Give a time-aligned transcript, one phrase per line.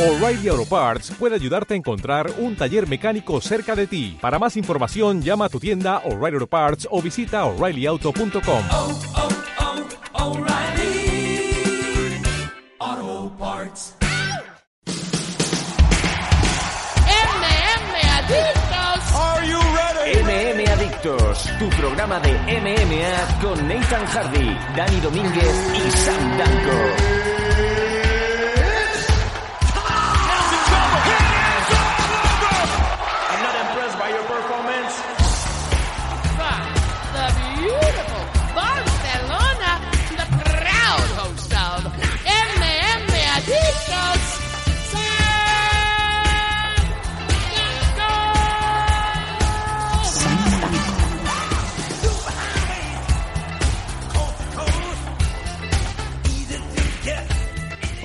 [0.00, 4.16] O'Reilly Auto Parts puede ayudarte a encontrar un taller mecánico cerca de ti.
[4.18, 8.64] Para más información, llama a tu tienda O'Reilly Auto Parts o visita oreillyauto.com.
[8.70, 9.00] oh,
[10.14, 11.52] oh, O'Reilly
[12.78, 13.94] Auto Parts.
[17.06, 19.04] MM Adictos.
[20.24, 27.19] MM Adictos, tu programa de MMA con Nathan Hardy, Dani Domínguez y Sam Danko.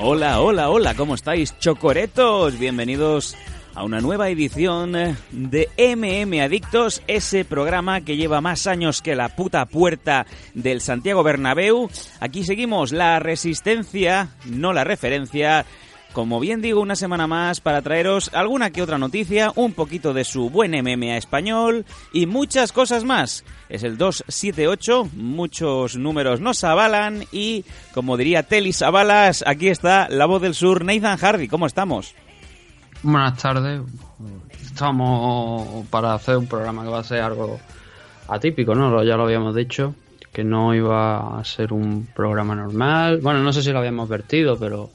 [0.07, 2.59] Hola, hola, hola, ¿cómo estáis, chocoretos?
[2.59, 3.35] Bienvenidos
[3.73, 4.91] a una nueva edición
[5.31, 11.23] de MM Adictos, ese programa que lleva más años que la puta puerta del Santiago
[11.23, 11.89] Bernabéu.
[12.19, 15.65] Aquí seguimos la resistencia, no la referencia.
[16.15, 20.23] Como bien digo, una semana más para traeros alguna que otra noticia, un poquito de
[20.23, 23.43] su buen MMA español y muchas cosas más.
[23.67, 30.25] Es el 278, muchos números nos avalan y, como diría Telis Avalas, aquí está la
[30.25, 31.49] voz del sur, Nathan Hardy.
[31.49, 32.15] ¿Cómo estamos?
[33.03, 33.81] Buenas tardes.
[34.63, 37.59] Estamos para hacer un programa que va a ser algo
[38.29, 39.03] atípico, ¿no?
[39.03, 39.95] Ya lo habíamos dicho,
[40.31, 43.19] que no iba a ser un programa normal.
[43.21, 44.91] Bueno, no sé si lo habíamos vertido, pero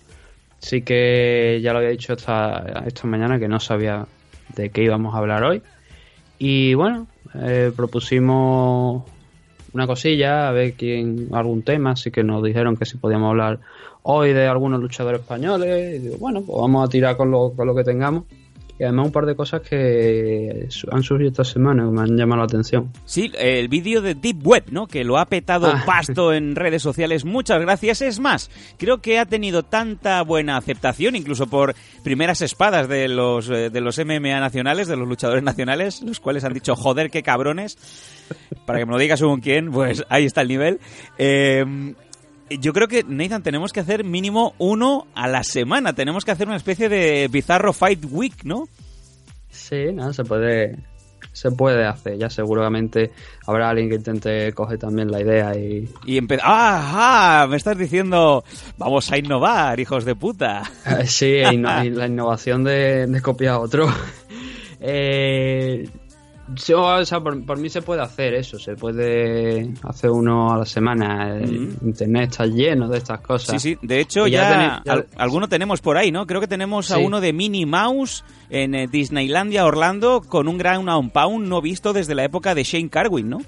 [0.61, 4.07] sí que ya lo había dicho esta, esta mañana que no sabía
[4.55, 5.63] de qué íbamos a hablar hoy.
[6.39, 9.05] Y bueno, eh, propusimos
[9.73, 13.61] una cosilla, a ver quién, algún tema, así que nos dijeron que si podíamos hablar
[14.03, 15.97] hoy de algunos luchadores españoles.
[15.97, 18.25] Y digo, bueno, pues vamos a tirar con lo, con lo que tengamos.
[18.81, 22.39] Y además un par de cosas que han surgido esta semana que me han llamado
[22.39, 22.91] la atención.
[23.05, 24.87] Sí, el vídeo de Deep Web, ¿no?
[24.87, 25.83] Que lo ha petado Ah.
[25.85, 27.27] pasto en redes sociales.
[27.27, 28.01] Muchas gracias.
[28.01, 33.51] Es más, creo que ha tenido tanta buena aceptación, incluso por primeras espadas de los,
[33.51, 37.23] eh, de los MMA nacionales, de los luchadores nacionales, los cuales han dicho, joder, qué
[37.23, 37.77] cabrones.
[38.65, 40.81] Para que me lo digas según quién, pues ahí está el nivel.
[41.19, 41.93] Eh,
[42.59, 45.93] yo creo que, Nathan, tenemos que hacer mínimo uno a la semana.
[45.93, 48.69] Tenemos que hacer una especie de bizarro Fight Week, ¿no?
[49.51, 50.79] Sí, nada, se puede,
[51.33, 52.19] se puede hacer.
[52.19, 53.13] Ya seguramente
[53.47, 56.45] habrá alguien que intente coger también la idea y, Y empezar...
[56.49, 57.47] ¡Ah!
[57.49, 58.45] Me estás diciendo,
[58.79, 60.63] vamos a innovar, hijos de puta.
[61.07, 63.89] Sí, e y la innovación de, de copiar a otro.
[64.83, 65.91] Eh,
[66.55, 70.59] yo, o sea, por, por mí se puede hacer eso, se puede hacer uno a
[70.59, 71.37] la semana.
[71.39, 73.61] El Internet está lleno de estas cosas.
[73.63, 73.79] Sí, sí.
[73.87, 76.27] De hecho, Y ya, ya tenéis- ya- al- alguno tenemos por ahí, ¿no?
[76.27, 80.89] Creo que tenemos a uno de Minnie Mouse en eh, Disneylandia, Orlando, con un gran
[80.89, 83.39] un pound no visto desde la época de Shane Carwin, ¿no?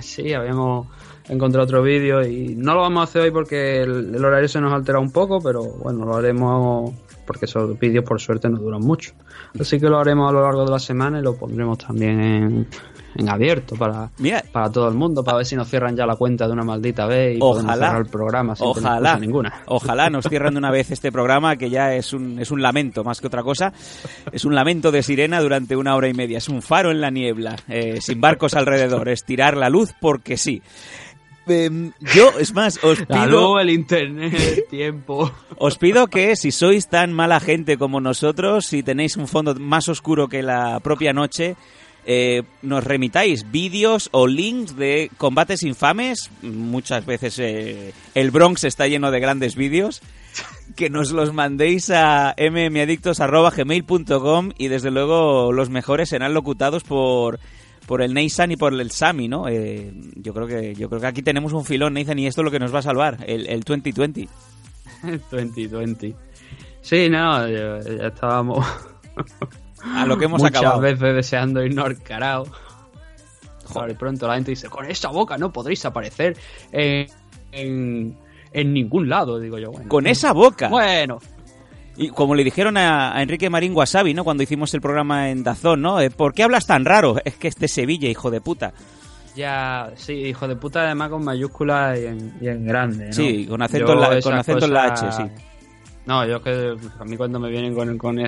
[0.00, 0.86] Sí, habíamos
[1.28, 4.60] encontrado otro vídeo y no lo vamos a hacer hoy porque el, el horario se
[4.60, 6.92] nos altera un poco, pero bueno, lo haremos
[7.30, 9.12] porque esos vídeos por suerte no duran mucho.
[9.58, 12.66] Así que lo haremos a lo largo de la semana y lo pondremos también en,
[13.14, 16.16] en abierto para, Mira, para todo el mundo, para ver si nos cierran ya la
[16.16, 17.74] cuenta de una maldita vez y Ojalá.
[17.86, 19.62] cerrar el programa sin Ojalá, ninguna.
[19.66, 23.04] ojalá nos cierren de una vez este programa que ya es un, es un lamento
[23.04, 23.72] más que otra cosa.
[24.32, 26.38] Es un lamento de sirena durante una hora y media.
[26.38, 29.08] Es un faro en la niebla, eh, sin barcos alrededor.
[29.08, 30.62] Es tirar la luz porque sí.
[31.46, 35.32] Em, yo, es más, os pido, luz, el internet, el tiempo.
[35.58, 39.88] os pido que si sois tan mala gente como nosotros, si tenéis un fondo más
[39.88, 41.56] oscuro que la propia noche,
[42.06, 46.30] eh, nos remitáis vídeos o links de combates infames.
[46.42, 50.00] Muchas veces eh, el Bronx está lleno de grandes vídeos.
[50.76, 57.40] Que nos los mandéis a mmadictos.gmail.com y desde luego los mejores serán locutados por
[57.86, 59.48] por el Nathan y por el Sami, ¿no?
[59.48, 62.44] Eh, yo creo que yo creo que aquí tenemos un filón, Nathan, y esto es
[62.44, 64.28] lo que nos va a salvar, el, el 2020.
[65.30, 66.14] 2020.
[66.82, 68.66] Sí, no, ya, ya estábamos
[69.84, 70.80] A lo que hemos muchas acabado.
[70.80, 72.46] veces deseando irnos carao.
[73.66, 76.36] Joder, pronto la gente dice, con esa boca no podréis aparecer
[76.72, 77.06] en,
[77.52, 78.16] en,
[78.52, 79.70] en ningún lado, digo yo.
[79.72, 80.68] Bueno, Con esa boca.
[80.68, 81.18] Bueno,
[82.02, 84.24] Y como le dijeron a, a Enrique Marín Wasabi, ¿no?
[84.24, 86.00] Cuando hicimos el programa en Dazón, ¿no?
[86.00, 87.16] Eh, ¿Por qué hablas tan raro?
[87.24, 88.72] Es que es de Sevilla, hijo de puta.
[89.36, 93.06] ya, sí, hijo de puta, además con mayúsculas y en, y en grande.
[93.08, 93.12] ¿no?
[93.12, 95.44] Sí, con acento Yo en la- con acento en la cosas- H, sí.
[96.06, 98.18] No, yo es que a mí cuando me vienen con, con,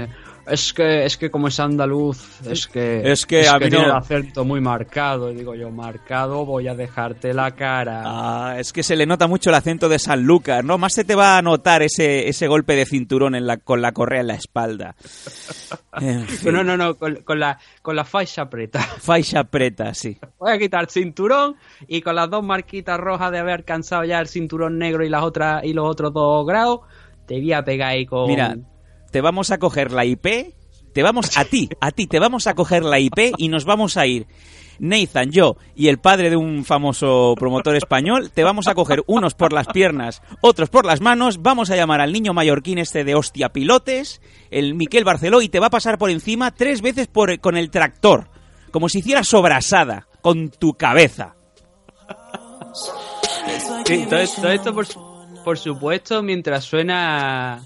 [0.47, 3.85] es que, es que como es andaluz, es que, Es que a mí tiene no-
[3.85, 5.31] el acento muy marcado.
[5.31, 8.03] Y digo yo, marcado, voy a dejarte la cara.
[8.05, 10.79] Ah, es que se le nota mucho el acento de Sanlúcar, ¿no?
[10.79, 13.93] Más se te va a notar ese, ese golpe de cinturón en la, con la
[13.93, 14.95] correa en la espalda.
[16.01, 16.55] En fin.
[16.55, 18.81] No, no, no, con, con la, con la faixa preta.
[19.01, 20.17] Faixa preta, sí.
[20.39, 21.57] Voy a quitar el cinturón
[21.87, 25.23] y con las dos marquitas rojas de haber alcanzado ya el cinturón negro y las
[25.23, 26.81] otras y los otros dos grados,
[27.27, 28.27] te voy a pegar ahí con.
[28.27, 28.57] Mira,
[29.13, 30.55] te vamos a coger la IP,
[30.93, 33.97] te vamos a ti, a ti, te vamos a coger la IP y nos vamos
[33.97, 34.27] a ir.
[34.79, 39.35] Nathan, yo y el padre de un famoso promotor español, te vamos a coger unos
[39.35, 43.15] por las piernas, otros por las manos, vamos a llamar al niño mallorquín este de
[43.15, 47.39] hostia pilotes, el Miquel Barceló, y te va a pasar por encima tres veces por,
[47.39, 48.29] con el tractor,
[48.73, 51.37] como si hiciera sobrasada, con tu cabeza.
[54.09, 54.87] Todo, todo esto, por,
[55.45, 57.63] por supuesto, mientras suena.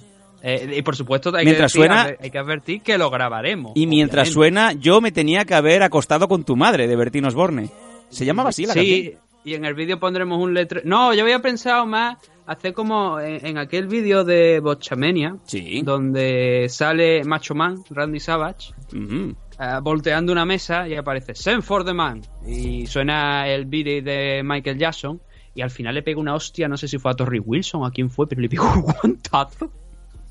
[0.49, 3.73] Eh, y por supuesto, hay, Mientras que decir, suena- hay que advertir que lo grabaremos.
[3.75, 4.61] Y mientras obviamente.
[4.61, 7.69] suena, yo me tenía que haber acostado con tu madre, de Bertín Osborne.
[8.11, 8.97] ¿Se llamaba así la canción?
[8.97, 10.87] Sí, y en el vídeo pondremos un letrero.
[10.89, 15.83] No, yo había pensado más hacer como en, en aquel vídeo de Botchamania, Sí.
[15.83, 19.35] donde sale Macho Man, Randy Savage, eh,
[19.83, 22.23] volteando una mesa y aparece Send for the Man.
[22.47, 25.21] Y suena el beat de Michael Jackson.
[25.55, 27.87] Y al final le pega una hostia, no sé si fue a Torrey Wilson o
[27.87, 29.73] a quién fue, pero le pegó un guantazo.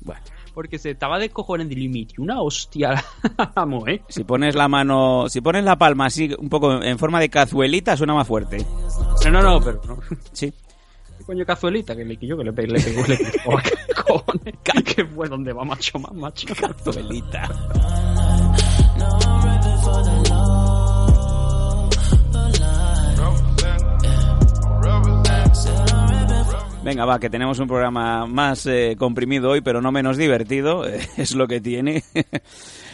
[0.06, 0.22] Bueno.
[0.54, 3.04] Porque se estaba descojonando y le metió una hostia a la-
[3.44, 4.00] a la mujer.
[4.08, 7.94] Si pones la mano, si pones la palma así, un poco en forma de cazuelita,
[7.96, 8.64] suena más fuerte.
[9.24, 9.98] No, no, no, pero no.
[10.32, 10.50] Sí.
[11.18, 11.94] ¿Qué coño cazuelita?
[11.96, 14.24] Que le yo que le pegué, le pegó, le pegó.
[14.84, 16.46] ¿Qué fue donde va macho más macho.
[16.54, 17.50] Cazuelita.
[26.86, 30.86] Venga, va, que tenemos un programa más eh, comprimido hoy, pero no menos divertido.
[30.88, 32.04] eh, es lo que tiene.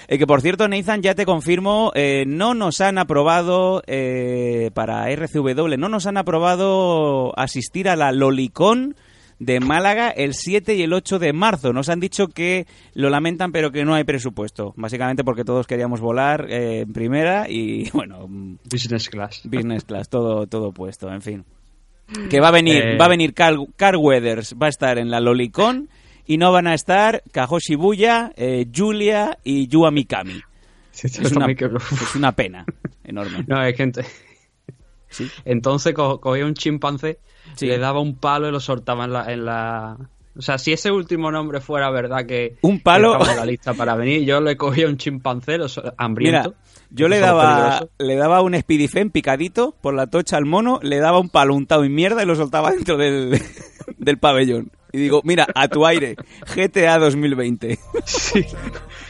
[0.09, 5.09] Eh, que por cierto, Nathan, ya te confirmo, eh, no nos han aprobado eh, para
[5.09, 8.97] RCW, no nos han aprobado asistir a la Lolicón
[9.39, 11.73] de Málaga el 7 y el 8 de marzo.
[11.73, 14.75] Nos han dicho que lo lamentan, pero que no hay presupuesto.
[14.77, 19.43] Básicamente porque todos queríamos volar en primera y, bueno, mm, Business class.
[19.45, 21.45] business class, todo, todo puesto, en fin.
[22.31, 22.97] Que va a venir, Eh.
[22.97, 25.89] va a venir Carl, Carl Weathers, va a estar en la Lolicón
[26.27, 30.41] y no van a estar Kajo Shibuya, eh, Julia y Yua Mikami.
[31.03, 32.65] Es una, es una pena
[33.05, 33.45] enorme.
[33.49, 34.05] No, es ent-
[35.09, 35.31] Sí.
[35.45, 37.19] entonces co- cogía un chimpancé,
[37.55, 37.67] Sí.
[37.67, 39.97] le daba un palo y lo soltaba en la, en la...
[40.37, 42.57] O sea, si ese último nombre fuera verdad que...
[42.63, 46.55] Un palo- que la lista para venir, yo le cogía un chimpancé so- Mira, hambriento.
[46.91, 51.19] yo le daba, le daba un Speedifen picadito por la tocha al mono, le daba
[51.19, 53.39] un palo untado en mierda y lo soltaba dentro del,
[53.99, 54.71] del pabellón.
[54.93, 56.17] Y digo, mira, a tu aire,
[56.55, 57.79] GTA 2020.
[58.05, 58.45] Sí.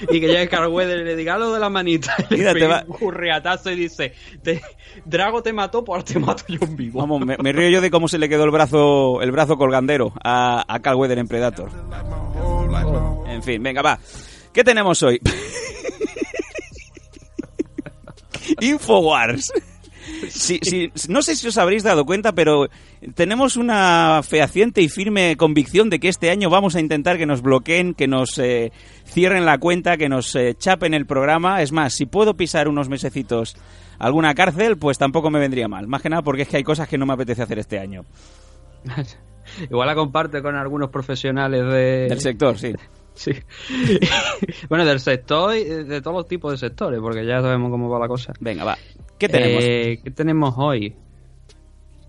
[0.03, 2.15] Y que llegue Carl Weather y le diga lo de la manita.
[2.31, 4.13] Y Mira, le te va- un curriatazo y dice:
[4.43, 4.63] te-
[5.05, 7.01] Drago te mató, pues te mato yo en vivo.
[7.01, 10.13] Vamos, me, me río yo de cómo se le quedó el brazo, el brazo colgandero
[10.23, 11.69] a, a Carl Weather en Predator.
[13.29, 13.99] En fin, venga, va.
[14.53, 15.21] ¿Qué tenemos hoy?
[18.61, 19.53] Infowars.
[20.29, 22.69] Sí, sí, no sé si os habréis dado cuenta, pero
[23.15, 27.43] tenemos una fehaciente y firme convicción de que este año vamos a intentar que nos
[27.43, 28.73] bloqueen, que nos eh,
[29.05, 31.63] cierren la cuenta, que nos eh, chapen el programa.
[31.63, 33.57] Es más, si puedo pisar unos mesecitos
[33.99, 35.87] alguna cárcel, pues tampoco me vendría mal.
[35.87, 38.05] Más que nada porque es que hay cosas que no me apetece hacer este año.
[39.71, 42.07] Igual la comparte con algunos profesionales de...
[42.09, 42.73] Del sector, sí.
[43.15, 43.33] Sí.
[44.71, 47.99] bueno, del sector y de todos los tipos de sectores, porque ya sabemos cómo va
[47.99, 48.33] la cosa.
[48.41, 48.79] Venga, va.
[49.23, 49.65] ¿Qué tenemos?
[49.65, 50.97] Eh, ¿Qué tenemos hoy?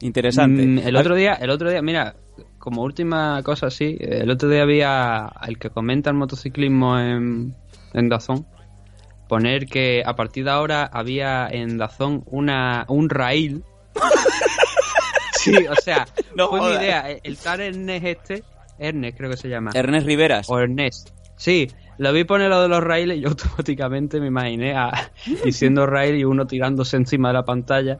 [0.01, 0.65] Interesante.
[0.65, 2.15] Mm, el otro día, el otro día, mira,
[2.57, 7.53] como última cosa así, el otro día había el que comenta el motociclismo en,
[7.93, 8.47] en Dazón
[9.27, 13.63] poner que a partir de ahora había en Dazón una un rail.
[15.33, 17.11] sí, o sea, No fue mi idea.
[17.11, 18.43] El, el tal Ernest este,
[18.79, 19.69] Ernest creo que se llama.
[19.75, 20.49] Ernest Riveras.
[20.49, 21.11] O Ernest.
[21.37, 25.11] Sí, lo vi poner lo de los raíles y yo automáticamente me imaginé a,
[25.43, 27.99] diciendo rail y uno tirándose encima de la pantalla.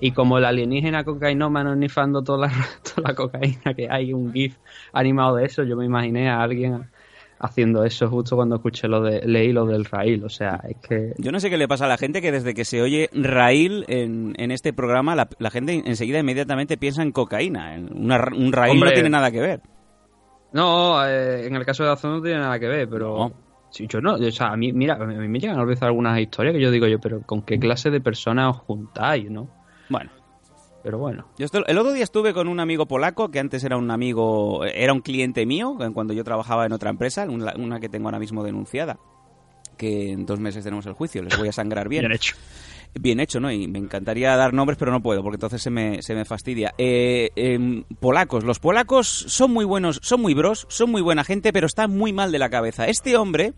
[0.00, 2.52] Y como el alienígena cocainómano nifando toda la,
[2.94, 4.56] toda la cocaína que hay, un GIF
[4.92, 6.90] animado de eso, yo me imaginé a alguien
[7.38, 10.24] haciendo eso justo cuando escuché lo de, leí lo del rail.
[10.24, 12.54] O sea, es que Yo no sé qué le pasa a la gente que desde
[12.54, 17.12] que se oye rail en, en este programa, la, la gente enseguida inmediatamente piensa en
[17.12, 17.74] cocaína.
[17.74, 18.90] En una un rail Hombre.
[18.90, 19.60] no tiene nada que ver.
[20.54, 23.18] No, eh, en el caso de Dazón no tiene nada que ver, pero...
[23.18, 23.32] No.
[23.70, 26.16] Sí, yo no, o sea, a mí, mira, a mí me llegan a veces algunas
[26.20, 29.48] historias que yo digo yo, pero ¿con qué clase de personas os juntáis, no?
[29.88, 30.10] Bueno,
[30.84, 31.26] Pero bueno.
[31.36, 34.92] yo el otro día estuve con un amigo polaco que antes era un amigo, era
[34.92, 38.44] un cliente mío cuando yo trabajaba en otra empresa, una, una que tengo ahora mismo
[38.44, 38.96] denunciada.
[39.76, 42.02] que en dos meses tenemos el juicio, les voy a sangrar bien.
[42.02, 42.36] Bien hecho.
[43.00, 43.50] Bien hecho, ¿no?
[43.50, 46.72] Y me encantaría dar nombres, pero no puedo, porque entonces se me, se me fastidia.
[46.78, 48.44] Eh, em, polacos.
[48.44, 52.12] Los polacos son muy buenos, son muy bros, son muy buena gente, pero están muy
[52.12, 52.86] mal de la cabeza.
[52.86, 53.52] Este hombre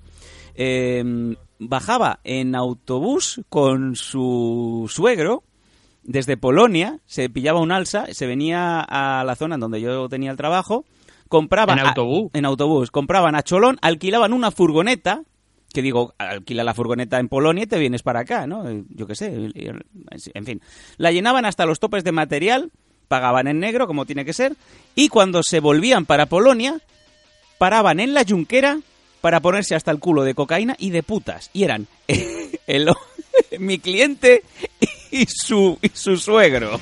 [0.54, 5.42] em, bajaba en autobús con su suegro
[6.02, 10.30] desde Polonia, se pillaba un alza, se venía a la zona en donde yo tenía
[10.30, 10.84] el trabajo,
[11.28, 11.72] compraba...
[11.74, 12.30] ¿En a- autobús?
[12.32, 12.90] en autobús.
[12.90, 15.22] Compraban a Cholón, alquilaban una furgoneta,
[15.76, 18.64] que digo, alquila la furgoneta en Polonia y te vienes para acá, ¿no?
[18.88, 19.30] Yo qué sé,
[20.32, 20.62] en fin.
[20.96, 22.70] La llenaban hasta los topes de material,
[23.08, 24.56] pagaban en negro, como tiene que ser,
[24.94, 26.80] y cuando se volvían para Polonia,
[27.58, 28.80] paraban en la yunquera
[29.20, 31.50] para ponerse hasta el culo de cocaína y de putas.
[31.52, 31.88] Y eran
[32.66, 32.88] el-
[33.60, 34.42] mi cliente
[35.10, 36.80] y su, y su suegro.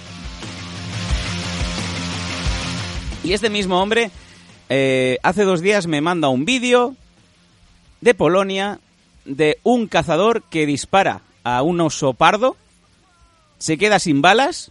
[3.24, 4.10] Y este mismo hombre
[4.68, 6.94] eh, hace dos días me manda un vídeo
[8.04, 8.78] de Polonia
[9.25, 12.56] de un cazador que dispara a un oso pardo,
[13.58, 14.70] se queda sin balas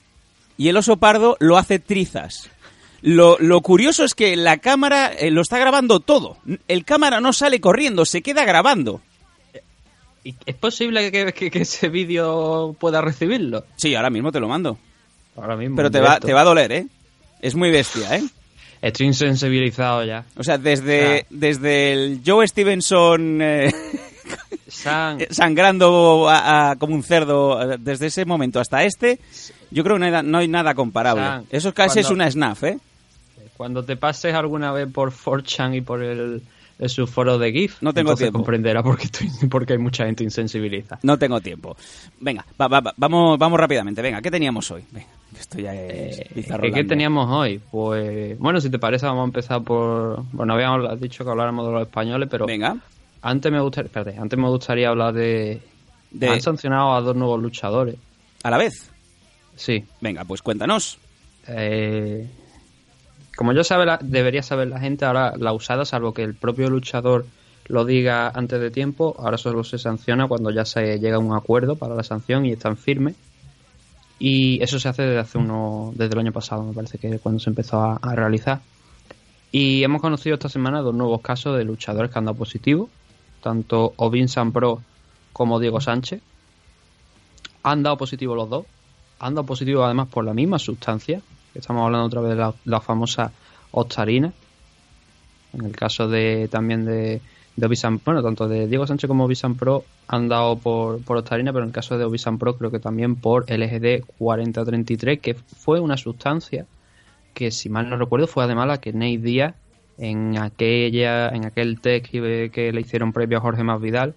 [0.57, 2.49] y el oso pardo lo hace trizas.
[3.01, 6.37] Lo, lo curioso es que la cámara eh, lo está grabando todo.
[6.67, 9.01] El cámara no sale corriendo, se queda grabando.
[10.23, 13.65] ¿Y ¿Es posible que, que- que ese vídeo pueda recibirlo?
[13.75, 14.77] Sí, ahora mismo te lo mando.
[15.35, 15.75] Ahora mismo.
[15.75, 16.87] Pero te va, te va a doler, ¿eh?
[17.41, 18.23] Es muy bestia, ¿eh?
[18.83, 20.25] Estoy insensibilizado ya.
[20.37, 21.25] O sea, desde, Ah.
[21.29, 23.71] desde el Joe Stevenson eh,
[24.67, 29.19] San, sangrando a- a- como un cerdo eh, desde ese momento hasta este,
[29.71, 31.23] yo creo que no hay, no hay nada comparable.
[31.23, 32.77] San, Eso casi es cuando- una snaf, ¿eh?
[33.55, 36.41] cuando te pases alguna vez por 4chan y por el,
[36.83, 38.39] el subforo de GIF, No tengo entonces tiempo.
[38.39, 40.99] comprenderá por qué, estoy, porque hay mucha gente insensibiliza.
[41.03, 41.75] No tengo tiempo.
[42.19, 44.01] Venga, va- va- va- vamos, vamos rápidamente.
[44.01, 44.83] Venga, ¿qué teníamos hoy?
[44.91, 45.07] Venga,
[45.39, 46.71] esto ya es Eh.
[46.73, 47.59] ¿Qué teníamos hoy?
[47.71, 50.23] Pues, bueno, si te parece, vamos a empezar por.
[50.31, 52.77] Bueno, habíamos dicho que habláramos de los españoles, pero Venga,
[53.21, 55.61] antes me gustaría, espérate, antes me gustaría hablar de.
[56.11, 57.95] De- Han sancionado a dos nuevos luchadores.
[58.43, 58.91] a la vez.
[59.55, 59.83] Sí.
[60.01, 60.97] Venga, pues cuéntanos.
[61.47, 62.27] Eh,
[63.35, 67.25] como ya sabe, debería saber la gente, ahora la usada, salvo que el propio luchador
[67.67, 71.33] lo diga antes de tiempo, ahora solo se sanciona cuando ya se llega a un
[71.33, 73.15] acuerdo para la sanción y están firmes.
[74.19, 77.39] Y eso se hace desde hace uno, desde el año pasado, me parece que cuando
[77.39, 78.61] se empezó a, a realizar.
[79.51, 82.89] Y hemos conocido esta semana dos nuevos casos de luchadores que han dado positivo,
[83.41, 84.81] tanto Ovin Pro
[85.31, 86.21] como Diego Sánchez.
[87.63, 88.65] Han dado positivo los dos,
[89.19, 91.21] han dado positivo además por la misma sustancia,
[91.53, 93.31] estamos hablando otra vez de la, la famosa
[93.71, 94.31] ostarina.
[95.53, 97.21] En el caso de también de,
[97.55, 101.63] de bueno, tanto de Diego Sánchez como Obisan Pro han dado por, por ostarina, pero
[101.63, 105.97] en el caso de Obisan Pro creo que también por LGD 4033, que fue una
[105.97, 106.65] sustancia
[107.33, 109.55] que si mal no recuerdo fue además la que Nate Díaz
[109.97, 114.15] en aquella en aquel test que, que le hicieron previo a Jorge Masvidal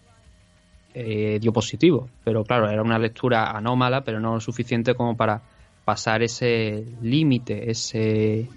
[0.94, 5.42] eh, dio positivo pero claro era una lectura anómala pero no lo suficiente como para
[5.86, 8.48] pasar ese límite ese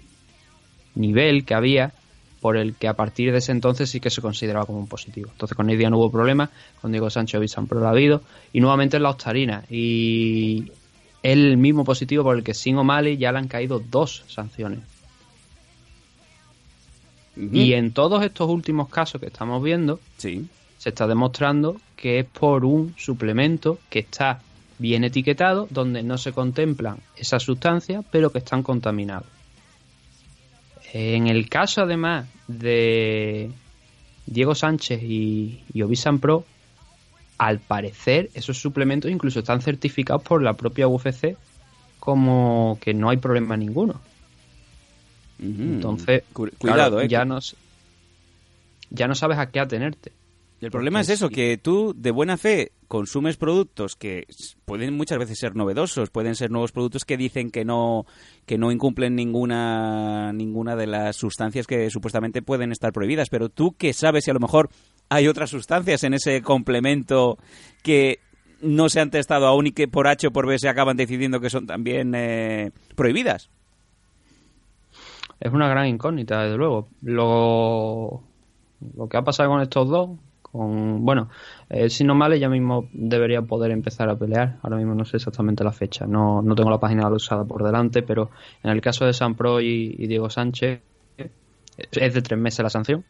[0.96, 1.94] nivel que había
[2.40, 5.28] por el que a partir de ese entonces sí que se consideraba como un positivo.
[5.30, 8.22] Entonces con Díaz no hubo problema, con Diego Sánchez Obisan Pro lo ha habido,
[8.52, 9.64] y nuevamente en la Ostarina.
[9.70, 10.72] Y
[11.22, 14.80] el mismo positivo por el que Sin O'Malley ya le han caído dos sanciones.
[17.36, 20.46] Y en todos estos últimos casos que estamos viendo, Sí.
[20.78, 24.40] se está demostrando que es por un suplemento que está
[24.80, 29.28] bien etiquetado, donde no se contemplan esas sustancias, pero que están contaminados.
[30.92, 33.50] En el caso además de
[34.26, 36.44] Diego Sánchez y, y Obisan Pro,
[37.38, 41.36] al parecer esos suplementos incluso están certificados por la propia UFC
[42.00, 44.00] como que no hay problema ninguno.
[45.38, 47.08] Entonces, Cu- claro, cuidado, ¿eh?
[47.08, 47.38] ya no,
[48.90, 50.12] ya no sabes a qué atenerte.
[50.60, 51.34] El problema Porque es eso, sí.
[51.34, 54.26] que tú de buena fe consumes productos que
[54.64, 58.04] pueden muchas veces ser novedosos, pueden ser nuevos productos que dicen que no
[58.46, 63.76] que no incumplen ninguna ninguna de las sustancias que supuestamente pueden estar prohibidas, pero tú
[63.78, 64.70] que sabes si a lo mejor
[65.08, 67.38] hay otras sustancias en ese complemento
[67.84, 68.18] que
[68.60, 71.38] no se han testado aún y que por H o por B se acaban decidiendo
[71.38, 73.50] que son también eh, prohibidas.
[75.38, 76.88] Es una gran incógnita, desde luego.
[77.02, 78.24] Lo,
[78.96, 80.10] lo que ha pasado con estos dos,
[80.52, 81.28] bueno,
[81.68, 84.58] eh, si no male ya mismo debería poder empezar a pelear.
[84.62, 88.02] Ahora mismo no sé exactamente la fecha, no, no tengo la página usada por delante,
[88.02, 88.30] pero
[88.62, 90.80] en el caso de San Pro y, Diego Sánchez
[91.92, 93.04] es de tres meses la sanción.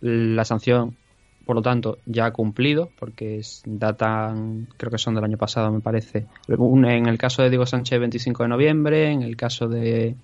[0.00, 0.96] La sanción,
[1.46, 5.80] por lo tanto, ya ha cumplido, porque datan, creo que son del año pasado, me
[5.80, 6.26] parece.
[6.48, 10.16] En el caso de Diego Sánchez, 25 de noviembre, en el caso de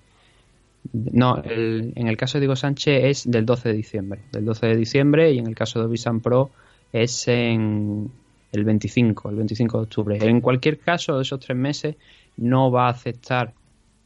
[0.91, 4.21] no, el- en el caso de Diego Sánchez es del 12 de diciembre.
[4.31, 6.51] Del 12 de diciembre y en el caso de Visan Pro
[6.91, 8.11] es en
[8.51, 10.17] el 25, el 25 de octubre.
[10.21, 11.95] En cualquier caso, esos tres meses
[12.37, 13.53] no va a aceptar,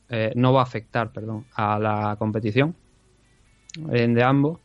[0.10, 2.76] eh, no va a afectar, perdón, a la competición
[3.92, 4.60] eh, de ambos.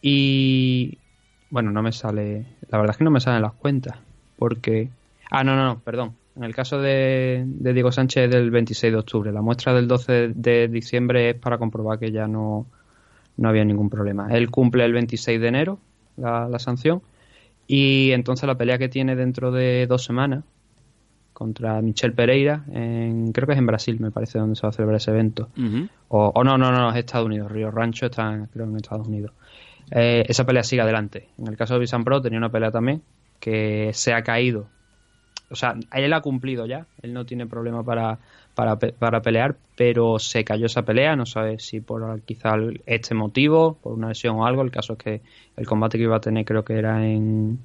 [0.00, 0.98] Y
[1.50, 3.98] bueno, no me sale, la verdad es que no me salen las cuentas,
[4.36, 4.90] porque,
[5.30, 6.16] ah, no, no, no, perdón.
[6.36, 9.32] En el caso de, de Diego Sánchez es del 26 de octubre.
[9.32, 12.66] La muestra del 12 de diciembre es para comprobar que ya no,
[13.36, 14.28] no había ningún problema.
[14.34, 15.78] Él cumple el 26 de enero
[16.16, 17.02] la, la sanción
[17.66, 20.44] y entonces la pelea que tiene dentro de dos semanas
[21.32, 24.72] contra Michel Pereira, en, creo que es en Brasil, me parece, donde se va a
[24.72, 25.48] celebrar ese evento.
[26.08, 27.50] O, o no, no, no, es Estados Unidos.
[27.50, 29.32] Río Rancho está, en- creo, en Estados Unidos.
[29.90, 31.28] Eh, esa pelea sigue adelante.
[31.38, 33.02] En el caso de Bisan Pro tenía una pelea también
[33.40, 34.68] que se ha caído.
[35.52, 36.86] O sea, él ha cumplido ya.
[37.02, 38.18] Él no tiene problema para,
[38.54, 41.14] para, para pelear, pero se cayó esa pelea.
[41.14, 42.54] No sabe si por quizá
[42.86, 44.62] este motivo, por una lesión o algo.
[44.62, 45.20] El caso es que
[45.56, 47.58] el combate que iba a tener creo que era en...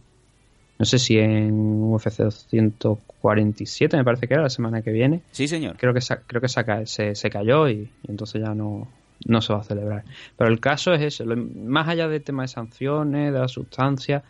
[0.79, 5.47] No sé si en UFC 247, me parece que era la semana que viene Sí,
[5.47, 5.75] señor.
[5.75, 6.47] creo que se, creo que
[6.85, 8.87] se, se, cayó y, y entonces ya no,
[9.25, 10.03] no se va a celebrar.
[10.37, 14.23] Pero el caso es ese, más allá del tema de sanciones, de la sustancia,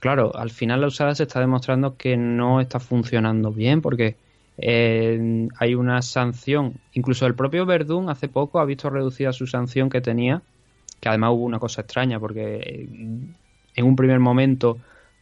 [0.00, 4.16] claro, al final la usada se está demostrando que no está funcionando bien porque
[4.58, 9.90] eh, hay una sanción, incluso el propio Verdún hace poco ha visto reducida su sanción
[9.90, 10.42] que tenía,
[11.00, 12.88] que además hubo una cosa extraña porque eh,
[13.74, 14.78] en un primer momento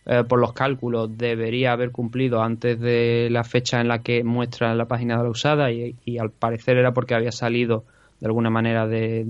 [0.06, 4.74] eh, por los cálculos debería haber cumplido antes de la fecha en la que muestra
[4.74, 7.84] la página de la usada y, al parecer era porque había salido
[8.20, 9.26] de alguna manera de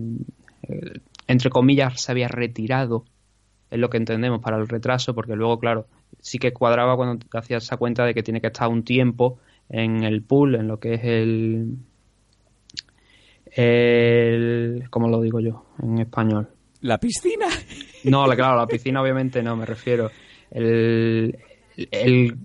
[1.26, 3.04] entre comillas se había retirado
[3.74, 5.86] es lo que entendemos para el retraso porque luego claro
[6.20, 9.38] sí que cuadraba cuando te hacías esa cuenta de que tiene que estar un tiempo
[9.68, 11.76] en el pool en lo que es el
[13.56, 16.48] el ¿cómo lo digo yo en español?
[16.80, 17.46] La piscina.
[18.04, 20.10] No, la- claro, la piscina obviamente no, me refiero.
[20.50, 21.38] El,
[21.90, 22.36] el-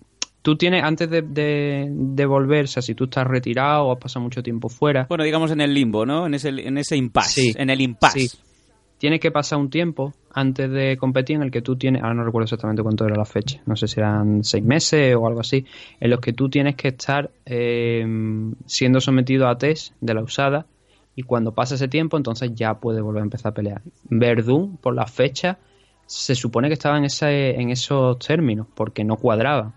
[0.41, 3.99] tú tienes, antes de, de, de volver, o sea, si tú estás retirado o has
[3.99, 6.27] pasado mucho tiempo fuera, Bueno, digamos en el limbo, ¿no?
[6.27, 7.41] En ese, en ese impasse.
[7.41, 7.53] Sí.
[7.57, 8.19] En el impasse.
[8.29, 8.37] Sí.
[8.99, 12.23] Tienes que pasar un tiempo antes de competir en el que tú tienes, ahora no
[12.23, 15.65] recuerdo exactamente cuánto era la fecha, no sé si eran seis meses o algo así,
[15.99, 18.05] en los que tú tienes que estar eh,
[18.67, 20.67] siendo sometido a test de la usada
[21.15, 23.81] y cuando pasa ese tiempo entonces ya puedes volver a empezar a pelear.
[24.03, 25.57] Verdún, por la fecha,
[26.05, 29.73] se supone que estaba en, ese, en esos términos porque no cuadraba.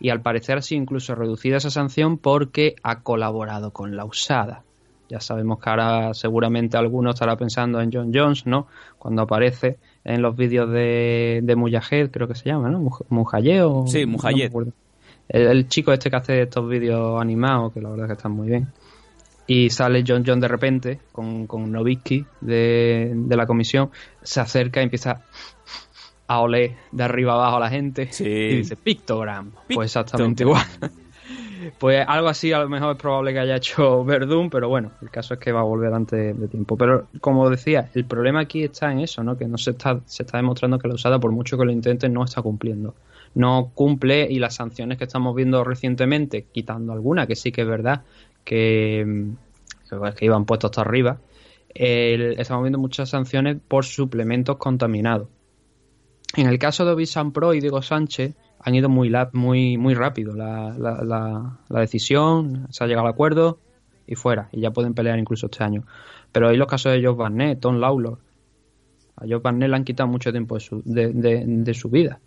[0.00, 4.64] Y al parecer ha sido incluso reducida esa sanción porque ha colaborado con la usada.
[5.08, 8.66] Ya sabemos que ahora seguramente alguno estará pensando en John Jones, ¿no?
[8.98, 12.78] Cuando aparece en los vídeos de, de Mujahid, creo que se llama, ¿no?
[12.80, 13.86] Muj- Mujahid o...
[13.86, 14.50] Sí, Mujahid.
[15.28, 18.32] el, el chico este que hace estos vídeos animados, que la verdad es que están
[18.32, 18.68] muy bien.
[19.46, 23.90] Y sale John John de repente con, con Novitsky de, de la comisión,
[24.22, 25.22] se acerca y empieza
[26.26, 28.24] a oler de arriba abajo a la gente Sí.
[28.26, 29.46] y dice Pictogram.
[29.46, 29.74] Pictogram.
[29.74, 30.62] Pues exactamente igual.
[31.78, 35.10] Pues algo así a lo mejor es probable que haya hecho Verdún, pero bueno, el
[35.10, 36.76] caso es que va a volver antes de tiempo.
[36.76, 39.36] Pero como decía, el problema aquí está en eso, ¿no?
[39.36, 42.08] Que no se está, se está demostrando que la usada, por mucho que lo intente,
[42.08, 42.94] no está cumpliendo.
[43.34, 47.68] No cumple y las sanciones que estamos viendo recientemente, quitando alguna, que sí que es
[47.68, 48.02] verdad
[48.44, 49.26] que,
[50.16, 51.18] que, iban puestos hasta arriba,
[51.74, 55.28] estamos viendo muchas sanciones por suplementos contaminados.
[56.36, 58.34] En el caso de Obisan Pro y Diego Sánchez
[58.68, 63.06] han ido muy la- muy muy rápido la, la, la- la decisión, se ha llegado
[63.06, 63.58] al acuerdo
[64.06, 65.84] y fuera, y ya pueden pelear incluso este año.
[66.32, 68.18] Pero hay los casos de Josh Barnett, Tom Lawlor.
[69.16, 72.20] A Josh Barnett le han quitado mucho tiempo de su, de, de- de su vida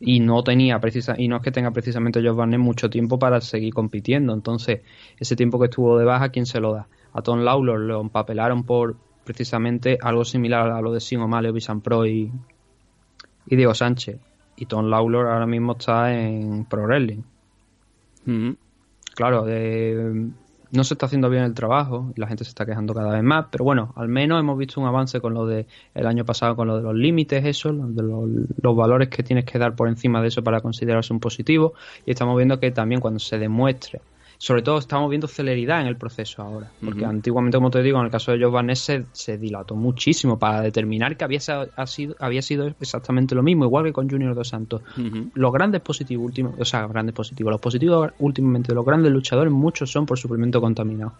[0.00, 3.40] y no tenía precisa y no es que tenga precisamente Josh Barnett mucho tiempo para
[3.40, 4.82] seguir compitiendo entonces
[5.18, 8.64] ese tiempo que estuvo de baja quién se lo da a Tom Lawlor lo empapelaron
[8.64, 12.30] por precisamente algo similar a lo de Sin O'Malley, Bisan Pro y,
[13.46, 14.18] y Diego Sánchez
[14.56, 17.22] y Tom Lawlor ahora mismo está en Pro Wrestling
[18.26, 18.56] Ujú.
[19.14, 20.28] claro eh,
[20.72, 23.22] no se está haciendo bien el trabajo y la gente se está quejando cada vez
[23.22, 26.56] más pero bueno al menos hemos visto un avance con lo de el año pasado
[26.56, 28.28] con lo de los límites eso de los,
[28.60, 32.10] los valores que tienes que dar por encima de eso para considerarse un positivo y
[32.10, 34.00] estamos viendo que también cuando se demuestre
[34.38, 38.06] sobre todo estamos viendo celeridad en el proceso ahora porque antiguamente como te digo en
[38.06, 41.40] el caso de Joe se, se dilató muchísimo para determinar que había,
[41.76, 44.82] ha sido, había sido exactamente lo mismo igual que con Junior Dos Santos.
[45.34, 49.52] Los grandes positivos últimos, o sea, grandes positivos, los positivos últimamente de los grandes luchadores,
[49.52, 51.12] muchos son por suplemento contaminado.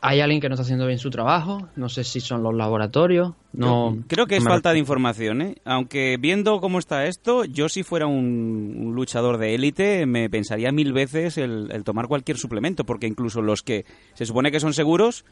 [0.00, 3.32] Hay alguien que no está haciendo bien su trabajo, no sé si son los laboratorios,
[3.52, 5.56] no Creo que es falta de información, ¿eh?
[5.64, 10.70] Aunque viendo cómo está esto, yo si fuera un, un luchador de élite me pensaría
[10.70, 14.72] mil veces el, el tomar cualquier suplemento, porque incluso los que se supone que son
[14.72, 15.24] seguros,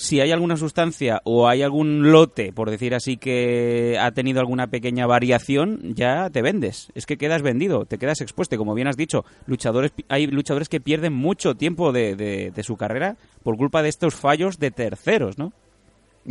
[0.00, 4.68] si hay alguna sustancia o hay algún lote, por decir así, que ha tenido alguna
[4.68, 6.92] pequeña variación, ya te vendes.
[6.94, 8.56] Es que quedas vendido, te quedas expuesto.
[8.56, 12.76] Como bien has dicho, luchadores, hay luchadores que pierden mucho tiempo de, de- de su
[12.76, 15.52] carrera por culpa de estos fallos de terceros, ¿no?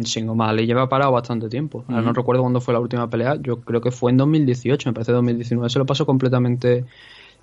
[0.06, 1.84] Sin mal, le lleva parado bastante tiempo.
[1.90, 3.36] Ahora no recuerdo cuándo fue la última pelea.
[3.42, 5.70] Yo creo que fue en 2018, me parece 2019.
[5.70, 6.86] Se lo pasó completamente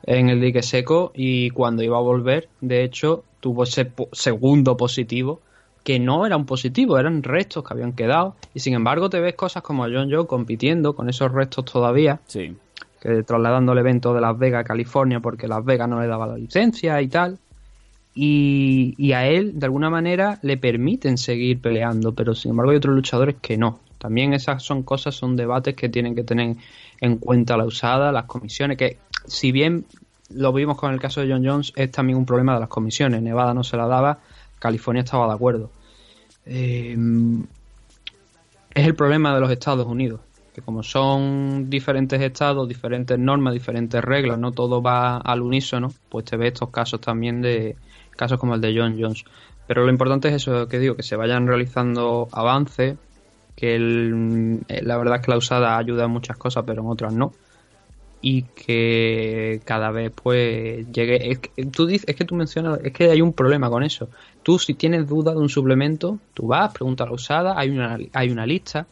[0.05, 4.77] en el dique seco y cuando iba a volver, de hecho, tuvo ese po- segundo
[4.77, 5.41] positivo
[5.85, 8.35] que no era un positivo, eran restos que habían quedado.
[8.55, 12.57] Y sin embargo, te ves cosas como John Joe compitiendo con esos restos todavía, Sí.
[13.01, 16.27] que trasladando el evento de Las Vegas a California porque Las Vegas no le daba
[16.27, 17.39] la licencia y tal.
[18.15, 22.77] Y, y a él, de alguna manera, le permiten seguir peleando, pero sin embargo hay
[22.79, 23.81] otros luchadores que no.
[23.99, 26.57] También esas son cosas, son debates que tienen que tener
[27.01, 29.85] en cuenta la usada, las comisiones, que si bien
[30.31, 33.21] lo vimos con el caso de John Jones, es también un problema de las comisiones.
[33.21, 34.19] Nevada no se la daba,
[34.65, 35.71] California estaba de acuerdo.
[36.47, 36.97] Eh,
[38.75, 40.21] es el problema de los Estados Unidos,
[40.53, 46.25] que como son diferentes estados, diferentes normas, diferentes reglas, no todo va al unísono, pues
[46.25, 47.77] te ves estos casos también de
[48.17, 49.25] casos como el de John Jones.
[49.67, 52.99] Pero lo importante es eso que digo, que se vayan realizando avances,
[53.57, 56.89] que el- eh, la verdad es que la usada ayuda en muchas cosas, pero en
[56.89, 57.33] otras no.
[58.21, 61.31] Y que cada vez pues llegue.
[61.31, 64.11] Es que, tú dices, es que tú mencionas, es que hay un problema con eso.
[64.45, 67.99] Tú si tienes duda de un suplemento, tú vas, pregunta a la usada, hay una,
[68.13, 68.87] hay una lista,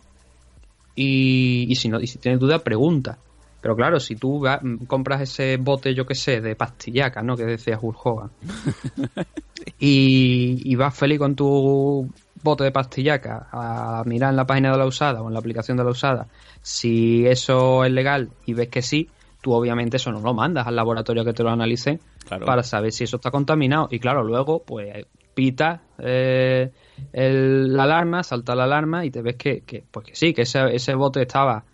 [0.97, 3.19] y, y si no y si tienes duda pregunta.
[3.61, 7.45] Pero claro si tú vas- compras ese bote yo que sé de pastillaca no que
[7.45, 8.31] decía Hulk
[9.79, 12.09] y, y vas feliz con tu
[12.43, 15.77] bote de pastillaca a mirar en la página de la usada o en la aplicación
[15.77, 16.27] de la usada
[16.63, 19.09] si eso es legal y ves que sí
[19.41, 22.47] tú obviamente eso no lo mandas al laboratorio que te lo analicen Claro.
[22.47, 23.89] para saber si eso está contaminado.
[23.91, 26.71] Y claro luego pues pita eh,
[27.13, 30.43] el- la alarma salta la alarma y te ves que, que, pues que sí que
[30.43, 31.65] ese, ese bote estaba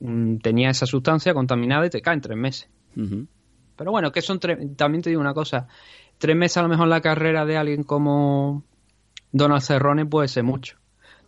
[0.00, 2.68] mm, tenía esa sustancia contaminada y te cae en tres meses.
[3.76, 5.66] Pero bueno que son tres también te digo una cosa
[6.18, 8.62] tres meses a lo mejor en la carrera de alguien como
[9.32, 10.76] Donald Cerrone puede ser mucho.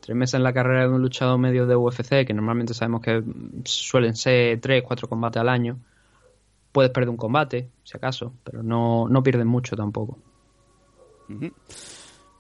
[0.00, 3.20] Tres meses en la carrera de un luchador medio de UFC que normalmente sabemos que
[3.20, 5.78] mm, suelen ser tres cuatro combates al año
[6.72, 10.18] puedes perder un combate si acaso pero no no pierdes mucho tampoco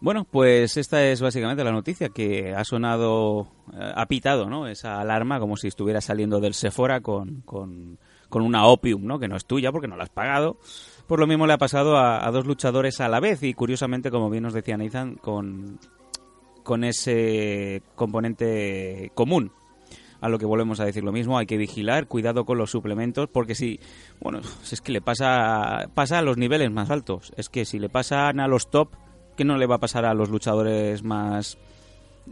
[0.02, 4.66] Bueno, pues esta es básicamente la noticia que ha sonado, eh, ha pitado, ¿no?
[4.66, 7.98] Esa alarma como si estuviera saliendo del Sephora con, con,
[8.30, 9.20] una opium, ¿no?
[9.20, 10.56] Que no es tuya porque no la has pagado.
[11.06, 14.10] Por lo mismo le ha pasado a, a dos luchadores a la vez y curiosamente,
[14.10, 15.78] como bien nos decía Nathan, con,
[16.64, 19.52] con ese componente común.
[20.22, 23.28] A lo que volvemos a decir lo mismo, hay que vigilar, cuidado con los suplementos,
[23.28, 23.80] porque si,
[24.20, 24.38] bueno,
[24.70, 27.32] es que le pasa, pasa a los niveles más altos.
[27.36, 28.90] Es que si le pasan a los top,
[29.36, 31.58] ¿qué no le va a pasar a los luchadores más,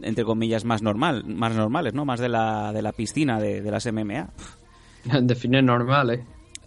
[0.01, 2.05] entre comillas, más normal, más normales, ¿no?
[2.05, 4.29] Más de la, de la piscina de, de las MMA.
[5.21, 6.23] define normal eh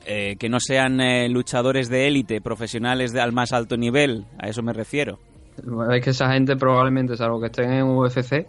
[0.07, 4.49] Eh, que no sean eh, luchadores de élite, profesionales de, al más alto nivel, a
[4.49, 5.19] eso me refiero.
[5.91, 8.47] es que esa gente probablemente salvo que estén en UFC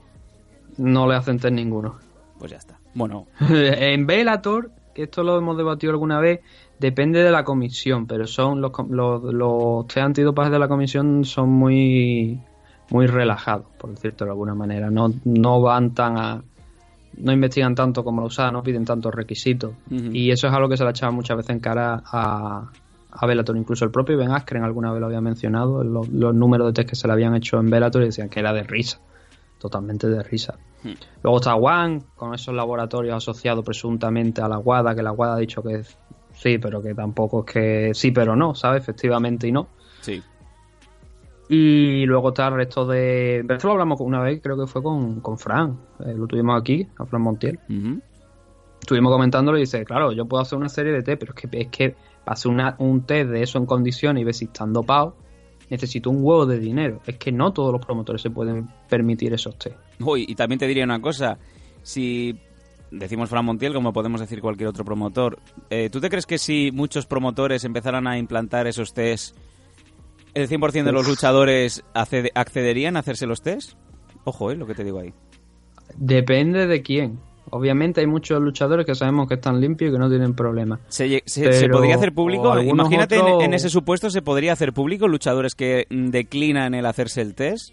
[0.78, 2.00] no le hacen test ninguno
[2.39, 2.80] Pues ya está.
[2.93, 6.41] Bueno, en Bellator, que esto lo hemos debatido alguna vez,
[6.80, 11.50] depende de la comisión, pero son los, los, los test antidopaje de la comisión son
[11.50, 12.41] muy
[12.89, 14.89] muy relajados, por decirlo de alguna manera.
[14.89, 16.43] No, no van tan a.
[17.17, 19.71] No investigan tanto como la usada, no piden tantos requisitos.
[19.89, 22.69] Y eso es algo que se le echaba muchas veces en cara a,
[23.10, 23.56] a Bellator.
[23.56, 26.89] Incluso el propio Ben Askren alguna vez lo había mencionado, los, los números de test
[26.89, 29.00] que se le habían hecho en Bellator y decían que era de risa.
[29.60, 30.58] Totalmente de risa.
[31.24, 35.39] Luego está One, con esos laboratorios asociados presuntamente a la WADA, que la WADA ha
[35.39, 35.82] dicho que
[36.34, 38.82] sí, pero que tampoco es que sí, pero no, ¿sabes?
[38.84, 39.68] Efectivamente y no.
[40.02, 40.22] sí.
[41.48, 43.46] Y luego está el resto de...
[43.48, 46.88] Esto lo hablamos una vez, creo que fue con, con Fran, eh, lo tuvimos aquí,
[46.98, 47.60] a Fran Montiel.
[48.82, 51.62] Estuvimos comentándolo y dice, claro, yo puedo hacer una serie de test, pero es que,
[51.62, 55.13] es que hacer una- un test de eso en condiciones y ver si están dopados,
[55.69, 57.01] necesito un huevo de dinero.
[57.06, 59.75] Es que no todos los promotores se pueden permitir esos test.
[59.99, 61.38] Uy, y también te diría una cosa.
[61.82, 62.38] Si
[62.91, 66.71] decimos Fran Montiel, como podemos decir cualquier otro promotor, eh, ¿tú te crees que si
[66.71, 69.36] muchos promotores empezaran a implantar esos test,
[70.34, 73.73] el 100% de los luchadores accede- accederían a hacerse los test?
[74.23, 75.13] Ojo, eh, lo que te digo ahí.
[75.97, 77.19] Depende de quién.
[77.51, 80.79] Obviamente hay muchos luchadores que sabemos que están limpios y que no tienen problemas.
[80.88, 82.60] ¿Se, se- Pero- se podría hacer público?
[82.60, 86.86] Imagínate en- otros- en, ese supuesto, ¿se podría hacer público luchadores que mm, declinan el
[86.86, 87.71] hacerse el test?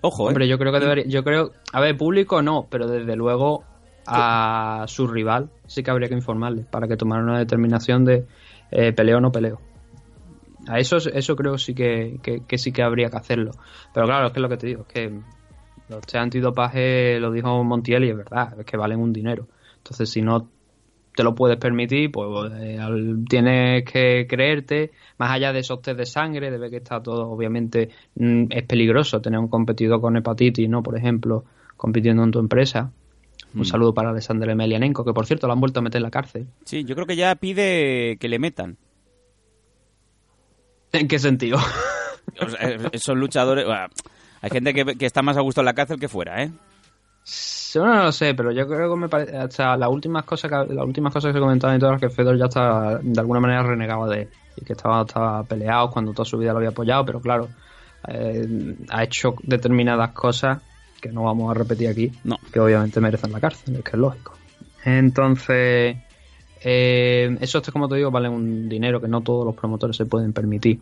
[0.00, 0.28] Ojo, ¿eh?
[0.28, 3.64] Hombre, yo creo que debería, yo creo, a ver, público no, pero desde luego
[4.06, 8.26] a su rival sí que habría que informarle para que tomara una determinación de
[8.72, 9.60] eh, peleo o no peleo.
[10.66, 13.52] A eso, eso creo sí que, que, que sí que habría que hacerlo.
[13.94, 15.20] Pero claro, es que es lo que te digo, es que
[15.88, 19.46] los test antidopaje, lo dijo Montiel y es verdad, es que valen un dinero.
[19.78, 20.48] Entonces, si no
[21.14, 22.78] te lo puedes permitir, pues eh,
[23.28, 27.28] tienes que creerte, más allá de esos test de sangre, de ver que está todo,
[27.28, 30.82] obviamente mm, es peligroso tener un competidor con hepatitis, ¿no?
[30.82, 31.44] Por ejemplo,
[31.76, 32.90] compitiendo en tu empresa.
[33.54, 33.64] Un Mm.
[33.64, 36.46] saludo para Alexander Emelianenko, que por cierto lo han vuelto a meter en la cárcel.
[36.64, 38.78] Sí, yo creo que ya pide que le metan.
[40.92, 41.58] ¿En qué sentido?
[42.40, 43.66] O sea, eh, esos luchadores...
[43.66, 43.88] bueno,
[44.42, 46.50] hay gente que, que está más a gusto en la cárcel que fuera, ¿eh?
[47.72, 49.36] Yo no lo sé, pero yo creo que me parece.
[49.36, 52.36] Hasta las últimas cosas que, las últimas cosas que se comentaban y todas que Fedor
[52.36, 54.28] ya estaba de alguna manera renegado de él.
[54.56, 57.48] Y que estaba, estaba peleado cuando toda su vida lo había apoyado, pero claro,
[58.08, 60.58] eh, ha hecho determinadas cosas
[61.00, 62.38] que no vamos a repetir aquí, No.
[62.52, 64.34] que obviamente merecen la cárcel, es que es lógico.
[64.84, 65.96] Entonces,
[66.62, 70.32] eh, esos como te digo, valen un dinero que no todos los promotores se pueden
[70.32, 70.80] permitir.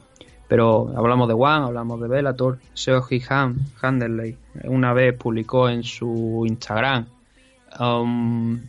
[0.51, 6.45] Pero hablamos de One, hablamos de Bellator, Seoji Han, Handerley, una vez publicó en su
[6.45, 7.07] Instagram
[7.79, 8.61] um,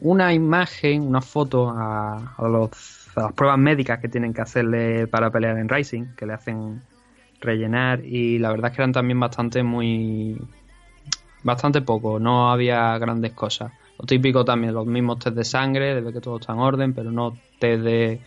[0.00, 2.34] una imagen, una foto a
[3.14, 6.80] las pruebas médicas que tienen que hacerle para pelear en Rising, que le hacen
[7.42, 10.40] rellenar y la verdad es que eran también bastante muy
[11.42, 13.70] bastante poco, no había grandes cosas.
[13.98, 16.94] Lo típico también, los mismos test de sangre, de ver que todo está en orden,
[16.94, 18.22] pero no test de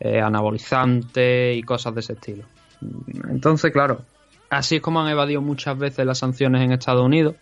[0.00, 2.44] eh, anabolizante y cosas de ese estilo.
[3.28, 4.00] Entonces, claro,
[4.48, 7.36] así es como han evadido muchas veces las sanciones en Estados Unidos.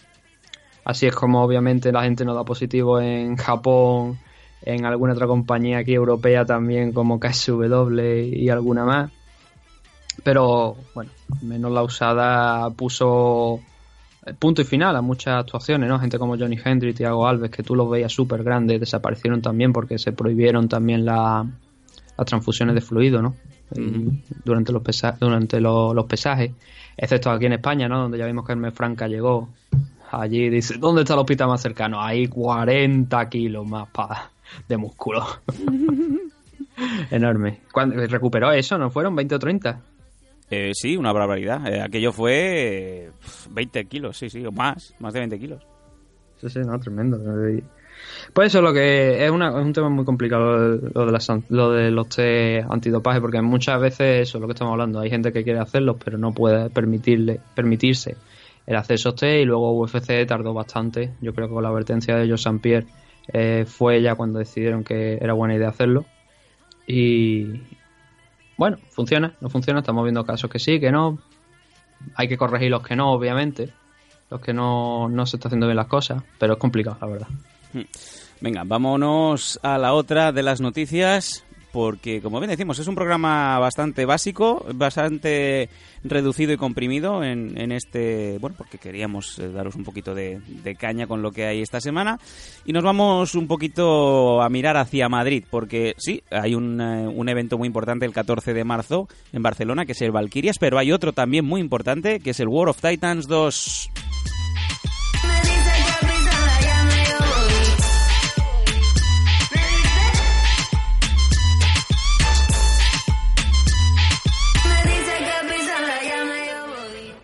[0.84, 4.18] Así es como obviamente la gente no da positivo en Japón,
[4.62, 8.00] en alguna otra compañía aquí europea también como KSW
[8.32, 9.10] y alguna más.
[10.24, 11.10] Pero bueno,
[11.42, 13.60] menos la usada puso
[14.26, 16.00] el punto y final a muchas actuaciones, ¿no?
[16.00, 19.98] Gente como Johnny Hendry, Thiago Alves, que tú los veías súper grandes, desaparecieron también porque
[19.98, 21.46] se prohibieron también la-
[22.18, 23.36] las transfusiones de fluido, ¿no?
[24.44, 26.50] Durante los pesa- durante lo- los pesajes,
[26.96, 28.00] excepto aquí en España, ¿no?
[28.02, 29.48] Donde ya vimos que Hermes Franca llegó.
[30.10, 32.00] Allí dice, ¿dónde está el hospital más cercano?
[32.02, 34.30] Hay 40 kilos más pa-
[34.68, 35.24] de músculo.
[37.10, 37.60] Enorme.
[37.72, 38.78] ¿Cuándo- ¿Recuperó eso?
[38.78, 39.80] ¿No fueron 20 o 30?
[40.50, 41.66] Eh, sí, una barbaridad.
[41.72, 43.10] Eh, aquello fue eh,
[43.50, 45.62] 20 kilos, sí, sí, o más, más de 20 kilos.
[46.40, 47.18] Sí, sí, no, tremendo.
[48.32, 51.70] Pues eso es lo que es, una- es un tema muy complicado lo de, lo
[51.72, 55.00] de los test antidopaje, porque muchas veces eso es lo que estamos hablando.
[55.00, 58.16] Hay gente que quiere hacerlos, pero no puede permitirle, permitirse
[58.66, 61.10] el hacer esos test y luego UFC tardó bastante.
[61.20, 62.58] Yo creo que con la advertencia de Joe St.
[62.60, 62.86] Pierre
[63.32, 66.04] eh, fue ya cuando decidieron que era buena idea hacerlo.
[66.86, 67.60] Y
[68.56, 69.80] bueno, funciona, no funciona.
[69.80, 71.18] Estamos viendo casos que sí, que no.
[72.14, 73.70] Hay que corregir los que no, obviamente.
[74.30, 77.28] Los que no, no se está haciendo bien las cosas, pero es complicado, la verdad.
[78.40, 83.58] Venga, vámonos a la otra de las noticias, porque como bien decimos, es un programa
[83.58, 85.68] bastante básico, bastante
[86.04, 90.74] reducido y comprimido en, en este, bueno, porque queríamos eh, daros un poquito de, de
[90.76, 92.18] caña con lo que hay esta semana.
[92.64, 97.28] Y nos vamos un poquito a mirar hacia Madrid, porque sí, hay un, eh, un
[97.28, 100.92] evento muy importante el 14 de marzo en Barcelona, que es el Valkyrias, pero hay
[100.92, 103.90] otro también muy importante, que es el War of Titans 2.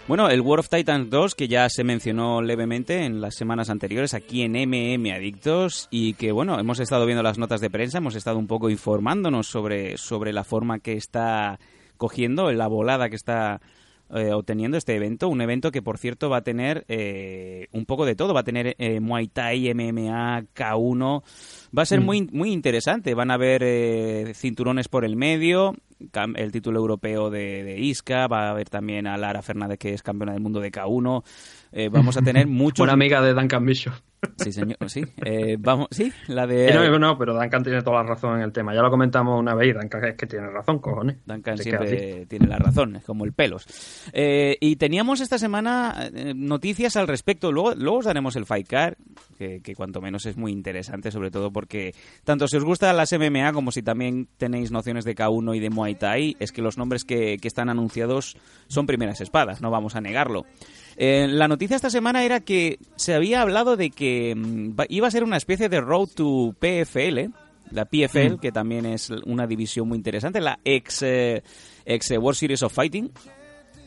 [0.06, 4.12] Bueno, el War of Titans 2, que ya se mencionó levemente en las semanas anteriores
[4.12, 8.14] aquí en MM Adictos y que, bueno, hemos estado viendo las notas de prensa, hemos
[8.14, 11.58] estado un poco informándonos sobre, sobre la forma que está
[11.96, 13.62] cogiendo, la volada que está
[14.10, 15.28] eh, obteniendo este evento.
[15.28, 18.34] Un evento que, por cierto, va a tener eh, un poco de todo.
[18.34, 21.22] Va a tener eh, Muay Thai, MMA, K1.
[21.76, 23.14] Va a ser muy, muy interesante.
[23.14, 25.74] Van a haber eh, cinturones por el medio,
[26.36, 30.32] el título europeo de, Isca, va a haber también a Lara Fernández, que es campeona
[30.32, 31.24] del mundo de K1.
[31.76, 32.78] Eh, vamos a tener muchos...
[32.78, 33.94] Buena amiga de Duncan Bishop.
[34.36, 35.02] Sí, señor, sí.
[35.24, 36.70] Eh, vamos, sí, la de...
[36.70, 38.72] Y no, no, pero Duncan tiene toda la razón en el tema.
[38.74, 41.18] Ya lo comentamos una vez y Duncan es que tiene razón, cojones.
[41.26, 43.66] Duncan siempre tiene la razón, es como el pelos.
[44.12, 47.52] Eh, y teníamos esta semana eh, noticias al respecto.
[47.52, 48.94] Luego, luego os daremos el Fight Card,
[49.36, 51.92] que, que cuanto menos es muy interesante, sobre todo porque
[52.24, 55.70] tanto si os gustan las MMA como si también tenéis nociones de K1 y de
[55.70, 58.36] Muay Thai, es que los nombres que, que están anunciados
[58.68, 60.44] son primeras espadas, no vamos a negarlo.
[60.96, 65.10] Eh, la noticia esta semana era que se había hablado de que mm, iba a
[65.10, 67.30] ser una especie de Road to PFL,
[67.70, 71.42] la PFL, que también es una división muy interesante, la ex, eh,
[71.84, 73.10] ex eh, World Series of Fighting,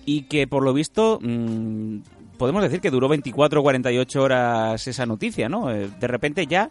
[0.06, 2.00] y que por lo visto mm,
[2.38, 5.72] podemos decir que duró 24 o 48 horas esa noticia, ¿no?
[5.72, 6.70] Eh, de repente ya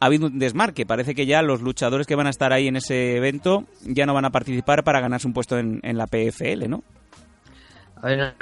[0.00, 0.84] ha habido un desmarque.
[0.84, 4.14] Parece que ya los luchadores que van a estar ahí en ese evento ya no
[4.14, 6.82] van a participar para ganarse un puesto en, en la PFL, ¿no?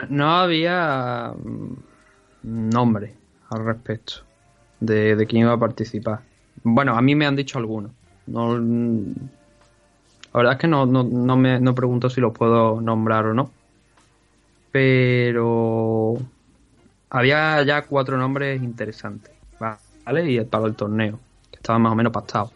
[0.09, 3.14] No había mm, nombre
[3.51, 4.14] al respecto
[4.81, 6.20] de, de quién iba a participar.
[6.62, 7.92] Bueno, a mí me han dicho algunos.
[8.27, 13.27] No, la verdad es que no, no, no me no pregunto si los puedo nombrar
[13.27, 13.51] o no.
[14.70, 16.16] Pero
[17.11, 20.31] había ya cuatro nombres interesantes, ¿vale?
[20.31, 21.20] Y para el torneo,
[21.51, 22.53] que estaban más o menos pactados.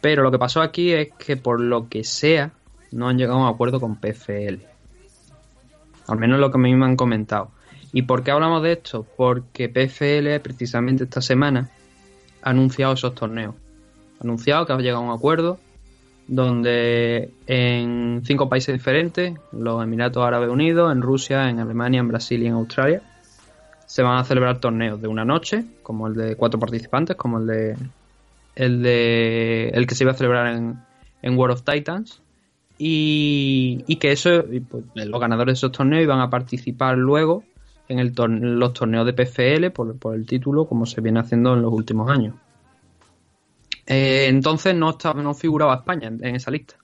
[0.00, 2.52] Pero lo que pasó aquí es que por lo que sea,
[2.92, 4.71] no han llegado a un acuerdo con PFL.
[6.08, 7.50] Al menos lo que a mí me han comentado.
[7.92, 9.06] ¿Y por qué hablamos de esto?
[9.16, 11.68] Porque PFL precisamente esta semana
[12.42, 13.54] ha anunciado esos torneos.
[14.20, 15.58] Ha anunciado que ha llegado a un acuerdo
[16.26, 22.42] donde en cinco países diferentes, los Emiratos Árabes Unidos, en Rusia, en Alemania, en Brasil
[22.42, 23.02] y en Australia,
[23.86, 27.46] se van a celebrar torneos de una noche, como el de cuatro participantes, como el
[27.46, 27.76] de
[28.54, 30.78] el de el que se iba a celebrar en,
[31.20, 32.21] en World of Titans
[32.84, 37.44] y, que eso pues, los ganadores de esos torneos iban a participar luego
[37.88, 41.72] en el los torneos de PFL por, el título como se viene haciendo en los
[41.72, 42.34] últimos años.
[43.86, 46.74] Eh, entonces no estaba, no figuraba España en, en esa lista.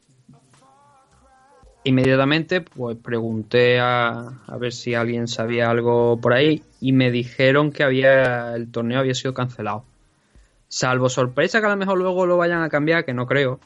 [1.83, 7.73] Inmediatamente pues pregunté a, a ver si alguien sabía algo por ahí y me dijeron
[7.73, 9.85] que había el torneo había sido cancelado.
[10.69, 13.59] Salvo sorpresa que a lo mejor luego lo vayan a cambiar que no creo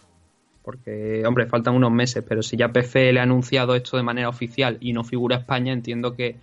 [0.63, 4.79] porque hombre faltan unos meses pero si ya PFL ha anunciado esto de manera oficial
[4.81, 6.37] y no figura España entiendo que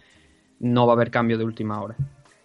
[0.60, 1.96] no va a haber cambio de última hora.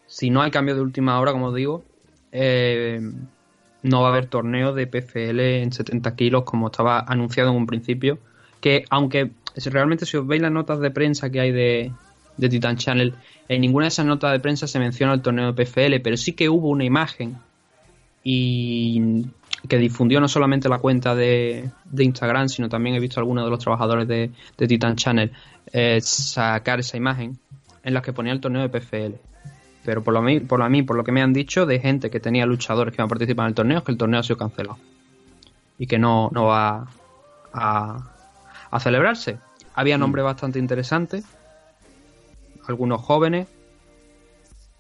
[0.06, 1.84] Si no hay cambio de última hora como digo
[2.32, 3.00] eh,
[3.82, 7.66] no va a haber torneo de PFL en 70 kilos como estaba anunciado en un
[7.66, 8.18] principio
[8.60, 9.30] que aunque
[9.66, 11.92] realmente si os veis las notas de prensa que hay de,
[12.36, 13.14] de Titan Channel,
[13.48, 16.32] en ninguna de esas notas de prensa se menciona el torneo de PFL, pero sí
[16.32, 17.36] que hubo una imagen
[18.22, 19.26] y
[19.68, 23.44] que difundió no solamente la cuenta de, de Instagram, sino también he visto a algunos
[23.44, 25.32] de los trabajadores de, de Titan Channel
[25.72, 27.38] eh, sacar esa imagen
[27.82, 29.14] en la que ponía el torneo de PFL.
[29.84, 32.10] Pero por lo, por lo a mí, por lo que me han dicho de gente
[32.10, 34.22] que tenía luchadores que iban a participar en el torneo, es que el torneo ha
[34.22, 34.78] sido cancelado.
[35.78, 36.86] Y que no, no va
[37.52, 38.10] a,
[38.70, 39.38] a celebrarse.
[39.74, 41.24] Había nombres bastante interesantes,
[42.66, 43.48] algunos jóvenes,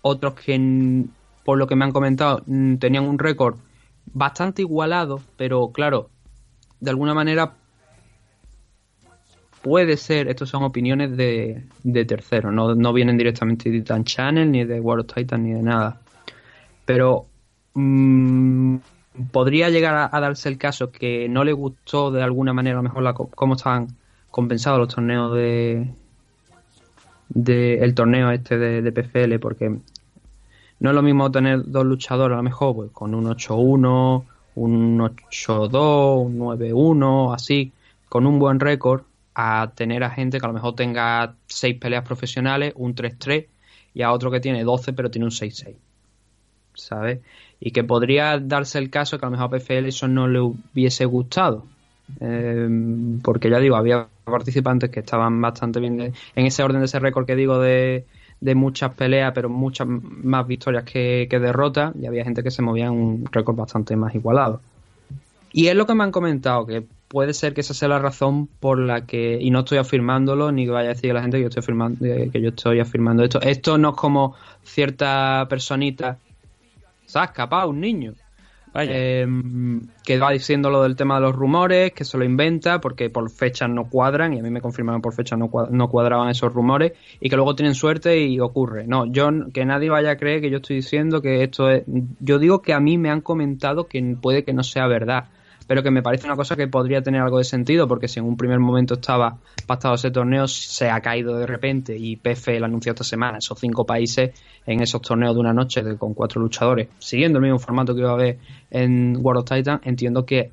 [0.02, 1.04] otros que, mm,
[1.44, 3.56] por lo que me han comentado, mm, tenían un récord
[4.12, 6.10] bastante igualado, pero claro,
[6.80, 7.54] de alguna manera
[9.62, 14.50] puede ser, estos son opiniones de, de terceros, no, no vienen directamente de Titan Channel,
[14.50, 16.00] ni de World of Titan, ni de nada.
[16.84, 17.26] Pero
[17.72, 18.76] mm,
[19.32, 22.88] podría llegar a, darse el caso que no le gustó de alguna manera a lo
[22.88, 23.88] mejor la, cómo estaban
[24.30, 25.88] compensados los torneos de,
[27.30, 29.78] de el torneo este de, de PFL porque
[30.84, 34.24] no es lo mismo tener dos luchadores a lo mejor pues, con un 8-1
[34.56, 37.72] un 8-2 un 9-1 así
[38.10, 42.04] con un buen récord a tener a gente que a lo mejor tenga seis peleas
[42.04, 43.46] profesionales un 3-3
[43.94, 45.74] y a otro que tiene 12 pero tiene un 6-6
[46.74, 47.20] ¿sabes?
[47.60, 50.40] Y que podría darse el caso que a lo mejor a PFL eso no le
[50.40, 51.64] hubiese gustado.
[52.20, 52.68] Eh,
[53.22, 57.26] porque ya digo, había participantes que estaban bastante bien en ese orden de ese récord
[57.26, 58.04] que digo de,
[58.44, 62.60] de muchas peleas, pero muchas más victorias que, que derrotas, y había gente que se
[62.60, 64.60] movía en un récord bastante más igualado.
[65.50, 68.46] Y es lo que me han comentado, que puede ser que esa sea la razón
[68.60, 71.38] por la que, y no estoy afirmándolo, ni que vaya a decir a la gente
[71.38, 73.40] que yo estoy afirmando, eh, que yo estoy afirmando esto.
[73.40, 76.18] Esto no es como cierta personita
[77.06, 78.12] se ha escapado un niño.
[78.76, 79.26] Eh,
[80.04, 83.30] que va diciendo lo del tema de los rumores, que se lo inventa porque por
[83.30, 86.52] fechas no cuadran, y a mí me confirmaron por fechas no, cua- no cuadraban esos
[86.52, 88.86] rumores, y que luego tienen suerte y ocurre.
[88.86, 91.84] No, yo que nadie vaya a creer que yo estoy diciendo que esto es.
[92.20, 95.26] Yo digo que a mí me han comentado que puede que no sea verdad,
[95.66, 98.26] pero que me parece una cosa que podría tener algo de sentido, porque si en
[98.26, 102.92] un primer momento estaba pactado ese torneo, se ha caído de repente y PFL anunció
[102.92, 104.32] esta semana esos cinco países
[104.66, 108.00] en esos torneos de una noche de- con cuatro luchadores, siguiendo el mismo formato que
[108.00, 108.38] iba a haber
[108.70, 110.50] en World of Titan, entiendo que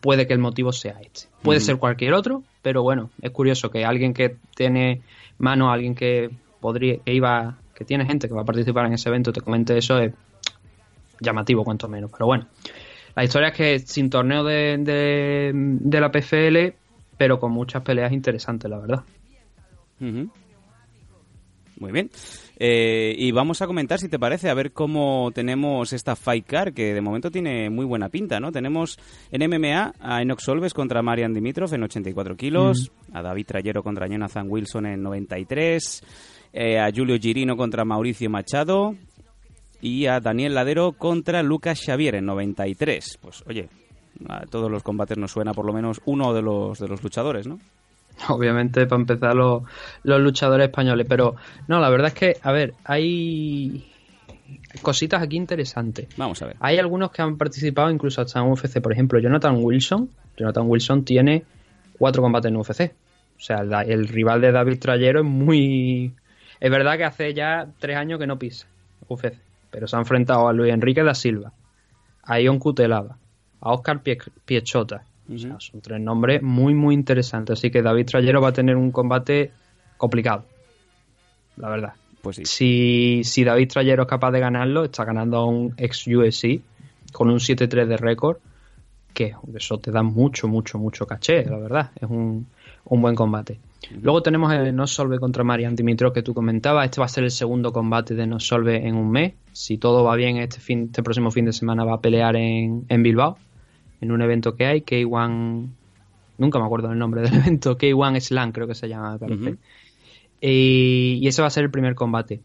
[0.00, 1.22] puede que el motivo sea este.
[1.42, 5.00] Puede ser cualquier otro, pero bueno, es curioso que alguien que tiene
[5.38, 6.30] mano, alguien que
[6.60, 9.76] podría, que iba, que tiene gente que va a participar en ese evento, te comente
[9.76, 10.12] eso, es
[11.20, 12.10] llamativo cuanto menos.
[12.10, 12.46] Pero bueno,
[13.16, 16.76] la historia es que sin torneo de, de, de la PFL,
[17.16, 19.04] pero con muchas peleas interesantes, la verdad.
[20.00, 20.30] Ujú.
[21.78, 22.10] Muy bien.
[22.58, 26.74] Eh, y vamos a comentar, si te parece, a ver cómo tenemos esta Fight Card,
[26.74, 28.50] que de momento tiene muy buena pinta, ¿no?
[28.50, 28.98] Tenemos
[29.30, 34.06] en MMA a Enox Solves contra Marian Dimitrov en 84 kilos, a David Trayero contra
[34.06, 36.02] Jonathan Wilson en 93,
[36.52, 38.94] eh, a Julio Girino contra Mauricio Machado,
[39.80, 43.18] y a Daniel Ladero contra Lucas Xavier en 93.
[43.20, 43.68] Pues oye,
[44.28, 47.46] a todos los combates nos suena por lo menos uno de los, de los luchadores,
[47.46, 47.58] ¿no?
[48.28, 49.62] Obviamente, para empezar, los,
[50.02, 51.06] los luchadores españoles.
[51.08, 51.36] Pero
[51.68, 53.86] no, la verdad es que, a ver, hay
[54.82, 56.08] cositas aquí interesantes.
[56.16, 56.56] Vamos a ver.
[56.60, 58.80] Hay algunos que han participado incluso hasta en UFC.
[58.80, 60.10] Por ejemplo, Jonathan Wilson.
[60.36, 61.44] Jonathan Wilson tiene
[61.98, 62.92] cuatro combates en UFC.
[63.36, 66.12] O sea, el, el rival de David Trayero es muy...
[66.58, 68.66] Es verdad que hace ya tres años que no pisa
[69.08, 69.45] UFC.
[69.76, 71.52] Pero se ha enfrentado a Luis Enrique da Silva,
[72.22, 73.18] a Ion Cutelaba,
[73.60, 74.16] a Oscar Pie-
[74.46, 75.04] Piechota.
[75.30, 77.58] O sea, son tres nombres muy, muy interesantes.
[77.58, 79.50] Así que David Trayero va a tener un combate
[79.98, 80.44] complicado.
[81.58, 81.92] La verdad.
[82.22, 82.44] Pues sí.
[82.46, 86.62] Si, si David Trayero es capaz de ganarlo, está ganando a un ex UFC
[87.12, 88.38] con un 7-3 de récord,
[89.12, 91.90] que eso te da mucho, mucho, mucho caché, la verdad.
[91.96, 92.46] Es un,
[92.86, 93.58] un buen combate.
[94.02, 96.84] Luego tenemos el No Solve contra Marian Dimitrov que tú comentabas.
[96.86, 99.34] Este va a ser el segundo combate de No Solve en un mes.
[99.52, 102.84] Si todo va bien, este, fin, este próximo fin de semana va a pelear en,
[102.88, 103.36] en Bilbao,
[104.00, 105.68] en un evento que hay, K1.
[106.38, 109.18] Nunca me acuerdo del nombre del evento, K1 Slam creo que se llama.
[110.40, 112.40] Y, y ese va a ser el primer combate.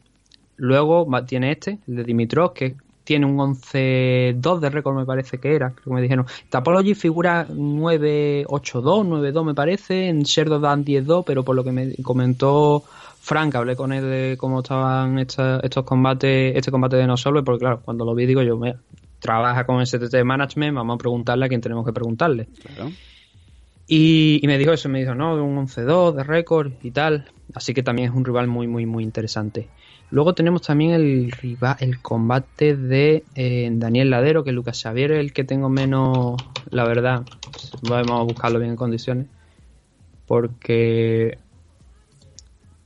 [0.57, 2.75] Luego va- tiene este, el de Dimitrov, que
[3.11, 5.71] tiene un 11-2 de récord, me parece que era.
[5.71, 6.25] Creo que me dijeron.
[6.49, 10.07] Tapology figura 9-8-2, 9-2 me parece.
[10.07, 12.83] En Sherdodan 10-2, pero por lo que me comentó
[13.19, 17.43] Frank, hablé con él de cómo estaban esta- estos combates, este combate de No Solve,
[17.43, 18.77] porque claro, cuando lo vi digo yo, mira,
[19.19, 22.47] trabaja con STT Management, vamos a preguntarle a quien tenemos que preguntarle.
[22.63, 22.91] Claro.
[23.87, 27.25] Y, y me dijo eso, me dijo, no, un 11-2 de récord y tal.
[27.53, 29.67] Así que también es un rival muy, muy, muy interesante.
[30.11, 35.45] Luego tenemos también el combate de eh, Daniel Ladero, que Lucas Xavier es el que
[35.45, 36.35] tengo menos,
[36.69, 37.23] la verdad.
[37.83, 39.27] Vamos a buscarlo bien en condiciones.
[40.27, 41.37] Porque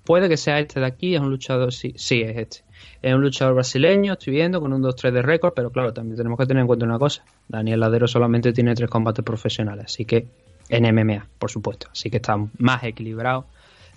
[0.04, 2.58] puede que sea este de aquí, es un luchador, sí, sí, es este.
[3.02, 6.38] Es un luchador brasileño, estoy viendo, con un 2-3 de récord, pero claro, también tenemos
[6.38, 7.24] que tener en cuenta una cosa.
[7.48, 10.28] Daniel Ladero solamente tiene tres combates profesionales, así que
[10.70, 11.88] en MMA, por supuesto.
[11.92, 13.46] Así que está más equilibrado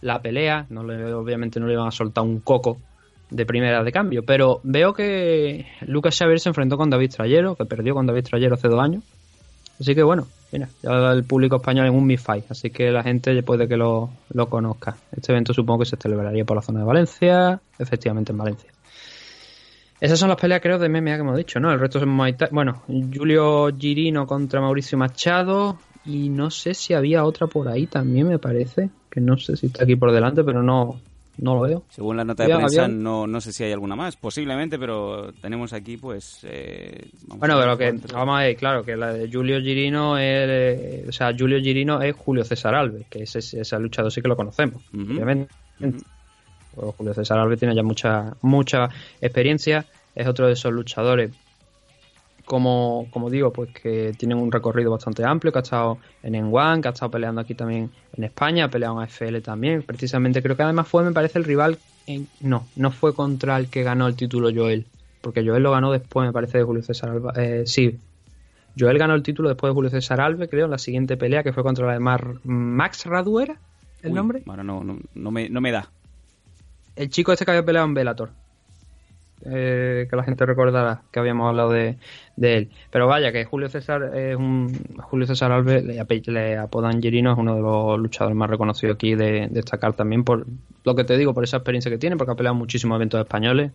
[0.01, 0.67] la pelea.
[0.71, 2.79] No obviamente no le iban a soltar un coco
[3.31, 4.23] de primera de cambio.
[4.25, 8.55] Pero veo que Lucas Xavier se enfrentó con David Trayero, que perdió con David Trayero
[8.55, 9.03] hace dos años.
[9.81, 12.17] Así que bueno, mira, ya el público español en un Mi
[12.49, 14.97] así que la gente puede que lo, lo conozca.
[15.17, 18.71] Este evento supongo que se celebraría por la zona de Valencia, efectivamente en Valencia.
[20.01, 21.73] Esas son las peleas, creo, de MMA que hemos dicho, ¿no?
[21.73, 22.49] El resto es Muay Thai.
[22.53, 25.79] Bueno, Julio Girino contra Mauricio Machado.
[26.05, 28.91] Y no sé si había otra por ahí también, me parece.
[29.11, 31.01] Que no sé si está aquí por delante, pero no,
[31.39, 31.83] no lo veo.
[31.91, 34.17] Según la nota de prensa, no, no sé si hay alguna más.
[34.17, 36.41] Posiblemente, pero tenemos aquí, pues...
[36.43, 40.49] eh, vamos Bueno, pero que vamos a ver, claro, que la de Julio Girino es,
[40.49, 44.29] eh, o sea, Julio Girino es Julio César Alves, que ese, ese luchador sí que
[44.29, 45.55] lo conocemos, obviamente.
[45.79, 48.89] Pero Julio César Alves tiene ya mucha mucha
[49.21, 51.31] experiencia, es otro de esos luchadores
[52.49, 56.81] como, como digo, pues que tienen un recorrido bastante amplio, que ha estado en N1,
[56.83, 60.57] que ha estado peleando aquí también en España, ha peleado en AFL también, precisamente creo
[60.57, 64.07] que además fue, me parece, el rival, en- no, no fue contra el que ganó
[64.09, 64.87] el título Joel,
[65.21, 67.99] porque Joel lo ganó después, me parece, de Julio César Alves, eh, sí,
[68.79, 71.53] Joel ganó el título después de Julio César Alves, creo, en la siguiente pelea, que
[71.53, 73.59] fue contra la de Mar- Max Radu, ¿era
[74.03, 74.43] el Uy, nombre?
[74.47, 75.91] Ahora no, no, no me, no me da.
[76.97, 78.31] El chico este que había peleado en Bellator.
[79.45, 81.97] Eh, que la gente recordará que habíamos hablado de,
[82.37, 82.71] de él.
[82.91, 84.73] Pero vaya, que Julio César es un.
[85.03, 89.15] Julio César Alves le, le apodan Gerino, es uno de los luchadores más reconocidos aquí
[89.15, 90.47] de destacar también por
[90.85, 93.73] lo que te digo, por esa experiencia que tiene, porque ha peleado muchísimos eventos españoles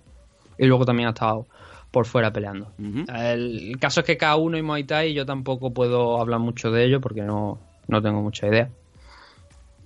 [0.58, 1.48] y luego también ha estado
[1.92, 2.72] por fuera peleando.
[3.14, 6.86] El caso es que cada uno y Muay Thai yo tampoco puedo hablar mucho de
[6.86, 8.70] ello porque no, no tengo mucha idea.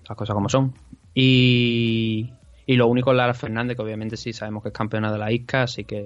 [0.07, 0.73] Las cosas como son.
[1.13, 2.31] Y,
[2.67, 5.31] y lo único es Lara Fernández, que obviamente sí sabemos que es campeona de la
[5.31, 6.05] ISCA, así que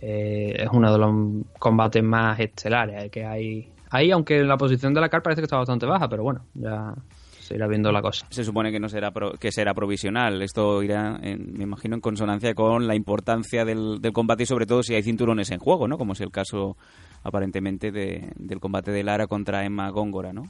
[0.00, 5.00] eh, es uno de los combates más estelares que hay ahí, aunque la posición de
[5.00, 6.94] la CAR parece que está bastante baja, pero bueno, ya
[7.40, 8.24] se irá viendo la cosa.
[8.30, 10.40] Se supone que no será pro- que será provisional.
[10.42, 14.66] Esto irá, en- me imagino, en consonancia con la importancia del, del combate y sobre
[14.66, 15.98] todo si hay cinturones en juego, ¿no?
[15.98, 16.76] Como es el caso
[17.24, 20.44] aparentemente de- del combate de Lara contra Emma Góngora, ¿no?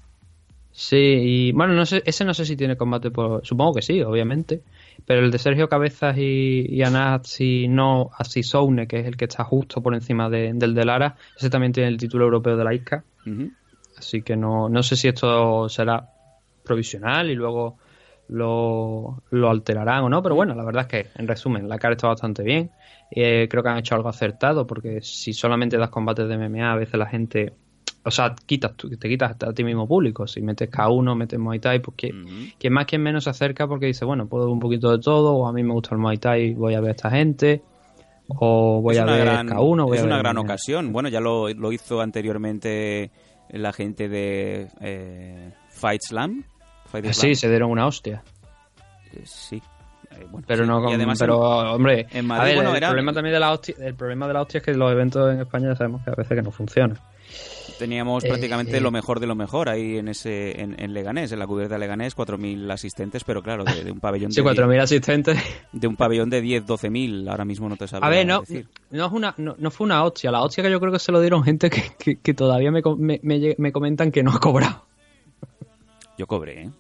[0.73, 3.45] Sí, y bueno, no sé, ese no sé si tiene combate por.
[3.45, 4.61] Supongo que sí, obviamente.
[5.05, 9.45] Pero el de Sergio Cabezas y, y Anasi no Asisoune, que es el que está
[9.45, 12.75] justo por encima de- del de Lara, ese también tiene el título europeo de la
[12.75, 13.05] ISCA.
[13.97, 16.09] Así que no, no sé si esto será
[16.63, 17.79] provisional y luego
[18.29, 21.95] lo, lo alterarán o no, pero bueno, la verdad es que, en resumen, la cara
[21.95, 22.73] está bastante bien.
[23.11, 26.77] Eh, creo que han hecho algo acertado, porque si solamente das combates de MMA, a
[26.77, 27.57] veces la gente.
[28.03, 30.27] O sea, quitas, tú- te quitas a ti mismo público.
[30.27, 32.11] Si metes K1, metes Muay Thai, pues que,
[32.59, 35.35] quien más, quien menos se acerca porque dice, bueno, puedo ver un poquito de todo,
[35.35, 37.63] o a mí me gusta el Muay Thai, voy a ver a esta gente.
[38.29, 40.93] o voy es a ver gran, K1, voy es a una gran ocasión.
[40.93, 43.11] Bueno, ya lo, lo hizo anteriormente
[43.51, 46.45] la gente de eh, Fight Slam.
[46.87, 47.15] Fight Slam.
[47.15, 48.23] Sí, se dieron una hostia.
[49.13, 49.61] Eh, sí.
[50.13, 50.69] Eh, bueno, Pero sí.
[50.71, 53.35] no con, además pero en- hombre, en a Madrid, ver, bueno, el era- problema también
[53.35, 55.77] de la hostia, el problema de la hostia es que los eventos en España ya
[55.77, 56.99] sabemos que a veces que no funcionan.
[57.81, 58.81] Teníamos Eh, prácticamente eh.
[58.81, 61.81] lo mejor de lo mejor ahí en ese en, en Leganés, en la cubierta de
[61.81, 65.35] Leganés, 4.000 asistentes, pero claro, de, de un pabellón Sí, de 4.000 asistentes.
[65.35, 68.41] 10 de un pabellón de 10, 12.000, ahora mismo no te sabría A ver, no,
[68.41, 68.69] decir.
[68.93, 70.31] no, es una, no, no fue una hostia.
[70.31, 72.83] La hostia que yo creo que se lo dieron gente que, que, que todavía me,
[73.23, 74.85] me, me comentan que no ha cobrado.
[76.19, 76.71] Yo cobré, ¿eh?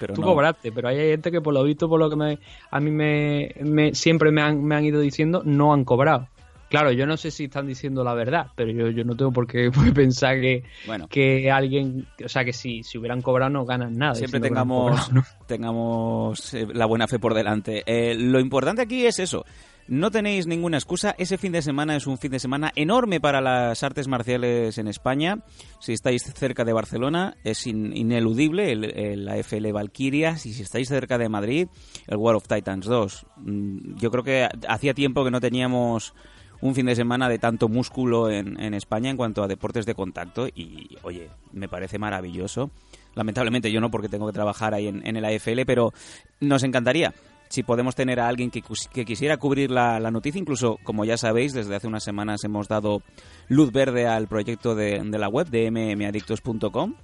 [0.00, 0.28] Pero Tú no.
[0.28, 2.38] cobraste, pero hay gente que por lo visto, por lo que me,
[2.70, 6.28] a mí me, me- siempre me han, me han ido diciendo, no han cobrado.
[6.68, 9.46] Claro, yo no sé si están diciendo la verdad, pero yo, yo no tengo por
[9.46, 11.08] qué pensar que, Bueno.
[11.08, 14.14] que alguien, o sea, que si, si hubieran cobrado no ganan nada.
[14.14, 15.24] Siempre tengamos, cobrado, ¿no?
[15.46, 17.82] tengamos eh, la buena fe por delante.
[17.86, 19.44] Eh, lo importante aquí es eso.
[19.88, 21.14] No tenéis ninguna excusa.
[21.16, 24.86] Ese fin de semana es un fin de semana enorme para las artes marciales en
[24.86, 25.38] España.
[25.80, 30.44] Si estáis cerca de Barcelona, es in- ineludible el, el AFL Valkyrias.
[30.44, 31.68] Y si estáis cerca de Madrid,
[32.06, 33.26] el War of Titans 2.
[33.38, 36.12] Mm, Yo creo que hacía tiempo que no teníamos
[36.60, 39.94] un fin de semana de tanto músculo en, en España en cuanto a deportes de
[39.94, 42.70] contacto y oye, me parece maravilloso.
[43.14, 45.92] Lamentablemente yo no porque tengo que trabajar ahí en, en el AFL, pero
[46.40, 47.12] nos encantaría
[47.48, 48.62] si podemos tener a alguien que,
[49.04, 53.02] quisiera cubrir la, la noticia, incluso como ya sabéis, desde hace unas semanas hemos dado
[53.48, 56.94] luz verde al proyecto de, de la web de mmadictos.com,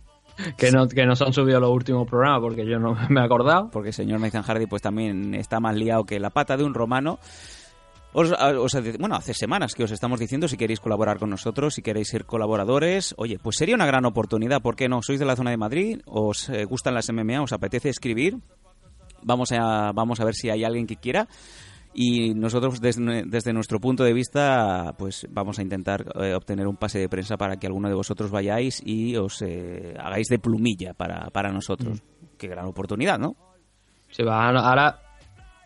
[0.56, 3.24] Que no, que no se han subido los últimos programas porque yo no me he
[3.24, 3.70] acordado.
[3.70, 6.74] porque el señor Nathan Hardy pues también está más liado que la pata de un
[6.74, 7.18] romano.
[8.16, 11.82] Os, os- bueno, hace semanas que os estamos diciendo si queréis colaborar con nosotros, si
[11.82, 15.02] queréis ser colaboradores, oye, pues sería una gran oportunidad, ¿por qué no?
[15.02, 16.00] ¿Sois de la zona de Madrid?
[16.06, 17.42] ¿Os eh, gustan las MMA?
[17.42, 18.36] ¿Os apetece escribir?
[19.22, 21.26] Vamos a, vamos a ver si hay alguien que quiera.
[21.96, 26.76] Y nosotros, desde, desde nuestro punto de vista, pues vamos a intentar eh, obtener un
[26.76, 30.92] pase de prensa para que alguno de vosotros vayáis y os eh, hagáis de plumilla
[30.94, 32.02] para, para nosotros.
[32.36, 33.36] Qué gran oportunidad, ¿no?
[34.10, 35.00] Si va, ahora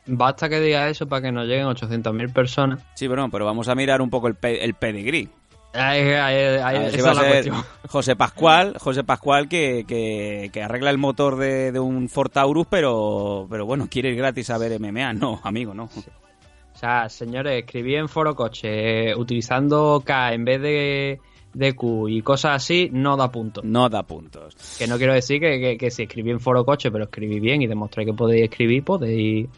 [0.08, 2.80] basta que diga eso para que nos lleguen 800.000 personas.
[2.94, 5.28] Sí, pero no, pero vamos a mirar un poco el, pe- el pedigrí.
[5.74, 7.56] Ahí, esa si va la cuestión.
[7.88, 12.66] José Pascual, José Pascual que, que, que arregla el motor de, de un Ford Taurus,
[12.70, 15.12] pero, pero bueno, quiere ir gratis a ver MMA.
[15.12, 15.84] No, amigo, no.
[15.84, 21.20] O sea, señores, escribí en Foro Coche eh, utilizando K en vez de,
[21.52, 23.60] de Q y cosas así, no da punto.
[23.62, 24.54] No da puntos.
[24.78, 27.60] Que no quiero decir que, que- que si escribí en Foro Coche, pero escribí bien
[27.62, 29.48] y demostré que podéis escribir, podéis,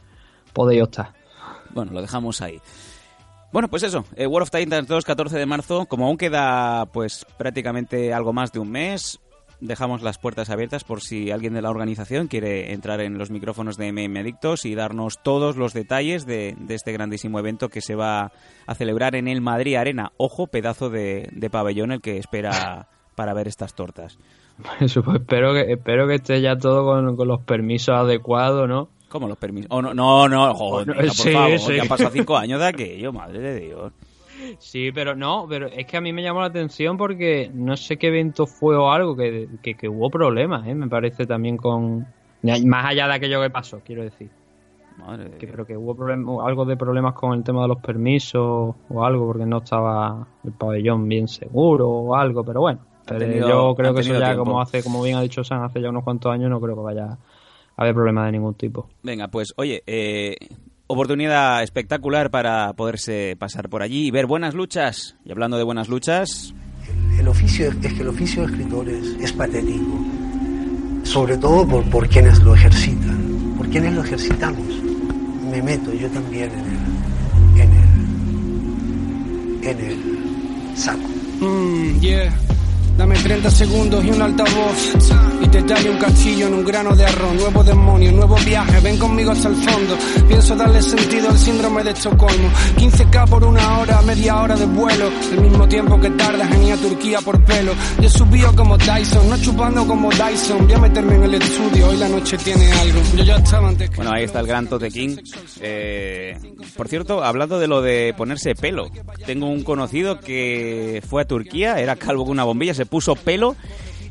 [0.52, 1.12] podéis optar.
[1.70, 2.60] Bueno, lo dejamos ahí.
[3.52, 7.26] Bueno, pues eso, eh, World of Titans 2, 14 de marzo, como aún queda pues
[7.36, 9.20] prácticamente algo más de un mes,
[9.60, 13.76] dejamos las puertas abiertas por si alguien de la organización quiere entrar en los micrófonos
[13.76, 17.96] de MM Adictos y darnos todos los detalles de, de este grandísimo evento que se
[17.96, 18.32] va
[18.66, 20.12] a celebrar en el Madrid Arena.
[20.16, 24.18] Ojo, pedazo de, de pabellón el que espera para ver estas tortas.
[24.80, 28.88] Eso, pues, espero, que, espero que esté ya todo con, con los permisos adecuados, ¿no?
[29.10, 29.66] ¿Cómo los permisos?
[29.70, 31.76] Oh, no, no, no, joder, No, por sí, favor, sí.
[31.76, 33.92] ya han pasado cinco años de aquello, madre de Dios.
[34.58, 37.98] Sí, pero no, pero es que a mí me llamó la atención porque no sé
[37.98, 40.74] qué evento fue o algo, que, que, que hubo problemas, ¿eh?
[40.74, 42.06] Me parece también con...
[42.42, 44.30] Más allá de aquello que pasó, quiero decir.
[44.96, 45.52] Madre de Que Dios.
[45.52, 49.26] creo que hubo problem- algo de problemas con el tema de los permisos o algo,
[49.26, 52.80] porque no estaba el pabellón bien seguro o algo, pero bueno.
[53.06, 54.44] Pero tenido- yo creo que eso ya, tiempo.
[54.44, 56.82] como hace, como bien ha dicho San, hace ya unos cuantos años, no creo que
[56.82, 57.18] vaya
[57.80, 58.88] haber problemas de ningún tipo.
[59.02, 60.36] Venga, pues oye, eh,
[60.86, 65.16] oportunidad espectacular para poderse pasar por allí y ver buenas luchas.
[65.24, 66.54] Y hablando de buenas luchas,
[67.18, 69.98] El oficio, es que el oficio de escritor es, es patético,
[71.04, 74.66] sobre todo por, por quienes lo ejercitan, por quienes lo ejercitamos.
[75.50, 77.72] Me meto yo también en el, en
[79.62, 81.08] el, en el saco.
[81.40, 82.49] Mm, yeah.
[83.00, 84.92] Dame 30 segundos y un altavoz
[85.40, 87.34] y te tallo un castillo en un grano de arroz.
[87.34, 89.96] Nuevo demonio, nuevo viaje, ven conmigo hasta el fondo.
[90.28, 92.50] Pienso darle sentido al síndrome de Estocolmo.
[92.76, 95.10] 15k por una hora, media hora de vuelo.
[95.32, 97.72] El mismo tiempo que tardas en ir a Turquía por pelo.
[98.02, 100.66] Yo subío como Dyson, no chupando como Dyson.
[100.66, 103.00] Voy a meterme en el estudio, hoy la noche tiene algo.
[103.16, 105.16] Yo ya estaba antes bueno, ahí está el gran Tote King.
[105.62, 106.36] Eh,
[106.76, 108.90] por cierto, hablando de lo de ponerse pelo,
[109.24, 113.56] tengo un conocido que fue a Turquía, era calvo con una bombilla, se puso pelo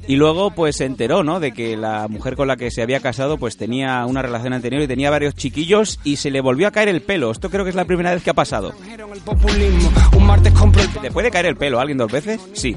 [0.08, 1.40] Y luego pues se enteró, ¿no?
[1.40, 4.82] De que la mujer con la que se había casado pues tenía una relación anterior
[4.82, 7.32] y tenía varios chiquillos y se le volvió a caer el pelo.
[7.32, 8.74] Esto creo que es la primera vez que ha pasado.
[11.02, 12.40] ¿Te puede caer el pelo a alguien dos veces?
[12.54, 12.76] Sí.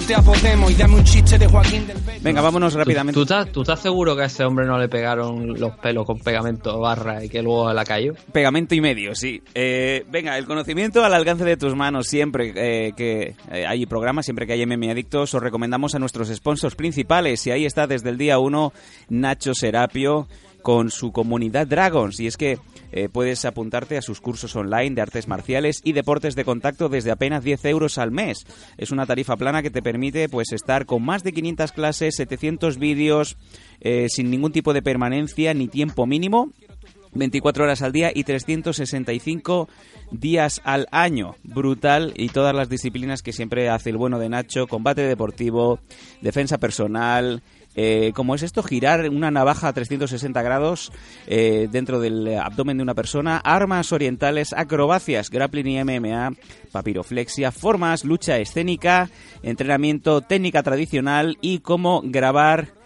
[0.00, 0.70] Voté a Podemos.
[0.70, 2.20] Y dame un chiste de Joaquín del Beto.
[2.22, 3.14] Venga, vámonos rápidamente.
[3.14, 6.20] ¿Tú estás, ¿Tú estás seguro que a ese hombre no le pegaron los pelos con
[6.20, 8.14] pegamento barra y que luego la cayó?
[8.30, 9.42] Pegamento y medio, sí.
[9.54, 14.26] Eh, venga, el conocimiento al alcance de tus manos siempre eh, que eh, hay programas,
[14.26, 17.44] siempre que hay MM Adictos, os recomendamos a nuestros sponsors principales.
[17.48, 18.72] Y ahí está desde el día 1
[19.08, 20.28] Nacho Serapio
[20.62, 22.20] con su comunidad Dragons.
[22.20, 22.58] Y es que
[22.92, 27.10] eh, puedes apuntarte a sus cursos online de artes marciales y deportes de contacto desde
[27.10, 28.46] apenas 10 euros al mes.
[28.76, 32.78] Es una tarifa plana que te permite pues estar con más de 500 clases, 700
[32.78, 33.36] vídeos,
[33.80, 36.52] eh, sin ningún tipo de permanencia ni tiempo mínimo
[37.14, 39.68] 24 horas al día y 365
[40.10, 41.36] días al año.
[41.42, 45.80] Brutal y todas las disciplinas que siempre hace el bueno de Nacho, combate deportivo,
[46.20, 47.42] defensa personal,
[47.74, 50.92] eh, como es esto, girar una navaja a 360 grados
[51.26, 56.32] eh, dentro del abdomen de una persona, armas orientales, acrobacias, grappling y MMA,
[56.72, 59.10] papiroflexia, formas, lucha escénica,
[59.42, 62.78] entrenamiento, técnica tradicional y cómo grabar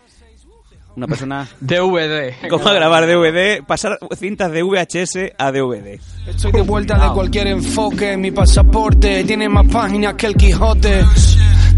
[0.96, 2.34] una persona DVD.
[2.48, 5.98] cómo grabar DVD, pasar cintas de VHS a DVD.
[6.26, 8.16] Estoy de vuelta de cualquier enfoque.
[8.16, 11.02] Mi pasaporte tiene más páginas que el Quijote.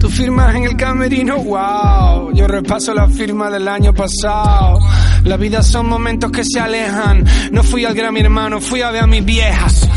[0.04, 2.30] Tú firmas en el camerino, wow.
[2.34, 4.78] Yo repaso la firma del año pasado.
[5.24, 7.24] La vida son momentos que se alejan.
[7.52, 9.88] No fui al Grammy, hermano, fui a ver a mis viejas.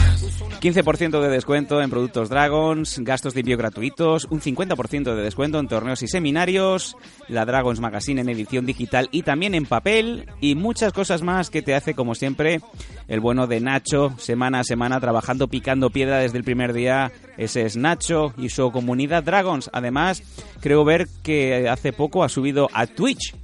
[0.68, 5.70] 15% de descuento en productos Dragons, gastos de envío gratuitos, un 50% de descuento en
[5.70, 6.97] torneos y seminarios,
[7.30, 11.61] la Dragons Magazine en edición digital y también en papel y muchas cosas más que
[11.61, 12.59] te hace como siempre
[13.07, 17.13] el bueno de Nacho, semana a semana trabajando picando piedra desde el primer día.
[17.38, 19.70] Ese es Nacho y su comunidad Dragons.
[19.72, 20.22] Además,
[20.59, 23.36] creo ver que hace poco ha subido a Twitch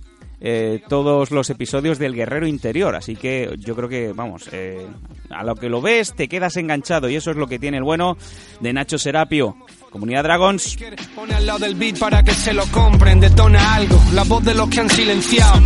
[0.45, 2.95] eh, todos los episodios del Guerrero Interior.
[2.97, 4.85] Así que yo creo que, vamos, eh,
[5.29, 7.83] a lo que lo ves te quedas enganchado y eso es lo que tiene el
[7.83, 8.17] bueno
[8.59, 9.55] de Nacho Serapio.
[9.89, 10.77] Comunidad Dragons.
[11.15, 13.21] Pone al lado del beat para que se lo compren.
[13.21, 15.61] Detona algo, la voz de los que han silenciado.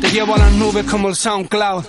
[0.00, 1.86] Te llevo a las nubes como el SoundCloud.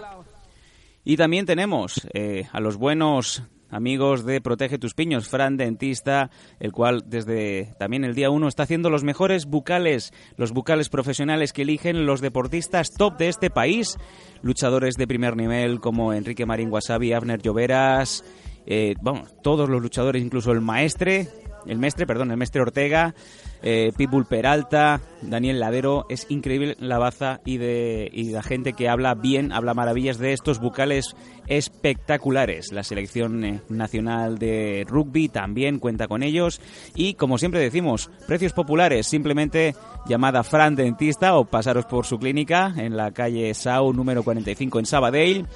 [1.04, 6.72] Y también tenemos eh, a los buenos amigos de Protege tus Piños, Fran Dentista, el
[6.72, 11.64] cual desde también el día 1 está haciendo los mejores bucales, los bucales profesionales que
[11.64, 13.98] eligen los deportistas top de este país,
[14.42, 18.24] luchadores de primer nivel como Enrique Marín Wasabi, Abner Lloveras,
[18.66, 21.28] eh, vamos, todos los luchadores, incluso el maestre,
[21.66, 23.14] el mestre, perdón, el mestre Ortega,
[23.62, 28.90] eh, Pitbull Peralta, Daniel Ladero, es increíble la baza y de y la gente que
[28.90, 31.16] habla bien, habla maravillas de estos bucales
[31.48, 32.72] espectaculares.
[32.72, 36.62] La selección eh, nacional de rugby también cuenta con ellos
[36.96, 39.76] y como siempre decimos, precios populares, simplemente
[40.08, 44.86] llamada Fran Dentista o pasaros por su clínica en la calle Sau número 45 en
[44.86, 45.48] Sabadell.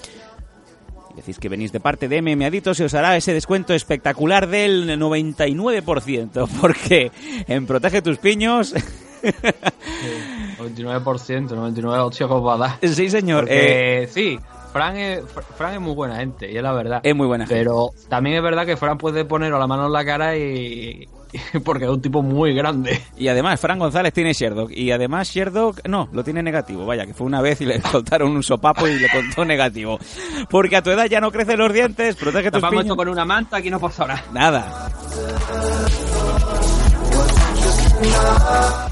[1.15, 6.47] Decís que venís de parte de Adictos y os hará ese descuento espectacular del 99%,
[6.61, 7.11] porque
[7.47, 8.73] en Protege tus Piños...
[9.23, 12.77] 99%, 99 hostia que os va a dar.
[12.81, 13.41] sí, señor.
[13.41, 14.37] Porque, eh, sí,
[14.73, 16.99] Fran es, Fr- Fran es muy buena gente, y es la verdad.
[17.03, 17.61] es muy buena gente.
[17.63, 21.07] Pero también es verdad que Fran puede poner la mano en la cara y.
[21.63, 23.01] porque es un tipo muy grande.
[23.17, 24.71] Y además, Fran González tiene Sherdock.
[24.71, 26.85] Y además, Sherdock, no, lo tiene negativo.
[26.85, 29.99] Vaya, que fue una vez y le soltaron un sopapo y le contó negativo.
[30.49, 32.85] Porque a tu edad ya no crecen los dientes, protege tus Tapamos piños.
[32.85, 34.23] esto con una manta, aquí no pasa nada.
[34.33, 34.89] Nada.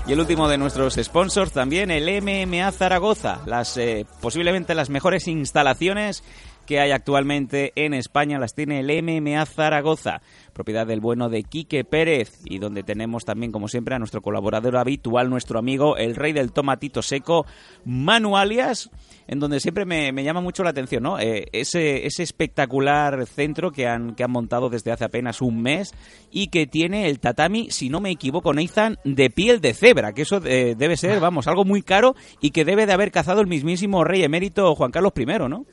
[0.07, 5.27] Y el último de nuestros sponsors también, el MMA Zaragoza, las eh, posiblemente las mejores
[5.27, 6.23] instalaciones
[6.65, 10.21] que hay actualmente en España las tiene el MMA Zaragoza,
[10.61, 14.77] propiedad del bueno de Quique Pérez y donde tenemos también como siempre a nuestro colaborador
[14.77, 17.47] habitual, nuestro amigo el rey del tomatito seco,
[17.83, 18.91] Manu Alias,
[19.27, 21.19] en donde siempre me, me llama mucho la atención, ¿no?
[21.19, 25.95] Eh, ese, ese espectacular centro que han, que han montado desde hace apenas un mes
[26.29, 30.21] y que tiene el tatami, si no me equivoco, Nathan, de piel de cebra, que
[30.21, 33.47] eso eh, debe ser, vamos, algo muy caro y que debe de haber cazado el
[33.47, 35.65] mismísimo rey emérito Juan Carlos I, ¿no?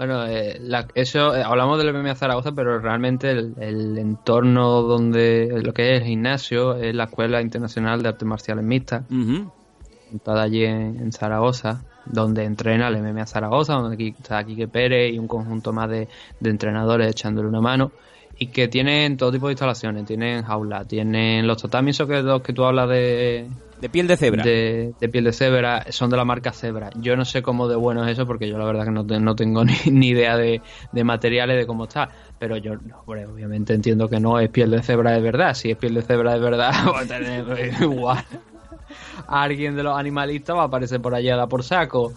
[0.00, 5.60] Bueno, eh, la- eso, eh, hablamos del MMA Zaragoza, pero realmente el, el entorno donde
[5.62, 9.50] lo que es el gimnasio es la Escuela Internacional de Artes Marciales Mixtas, Ujú.
[10.10, 15.12] montada allí en, en Zaragoza, donde entrena el MMA Zaragoza, donde aquí está Quique Pérez
[15.12, 16.08] y un conjunto más de,
[16.40, 17.92] de entrenadores echándole una mano.
[18.42, 20.06] Y que tienen todo tipo de instalaciones.
[20.06, 23.46] Tienen jaula, tienen los tatamis, que, los que tú hablas de,
[23.82, 24.42] De piel de cebra.
[24.42, 26.88] de, de piel de cebra, son de la marca Cebra.
[26.96, 29.20] Yo no sé cómo de bueno es eso, porque yo la verdad que no, te-
[29.20, 32.08] no tengo ni, ni idea de, de materiales, de cómo está.
[32.38, 35.52] Pero yo, no, hombre, obviamente entiendo que no es piel de cebra de verdad.
[35.52, 38.24] Si es piel de cebra de verdad, va a tener pues, igual.
[39.28, 42.14] Alguien de los animalistas va a aparecer por allí a dar por saco.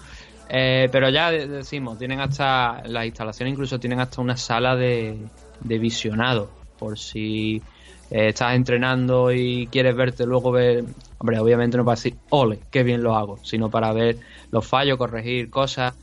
[0.49, 5.17] Eh, pero ya de- decimos, tienen hasta las instalaciones, incluso tienen hasta una sala de,
[5.61, 6.49] de visionado.
[6.77, 7.61] Por si
[8.09, 10.83] eh, estás entrenando y quieres verte luego ver.
[11.17, 14.17] Hombre, obviamente no para decir, ole, qué bien lo hago, sino para ver
[14.51, 15.93] los fallos, corregir cosas.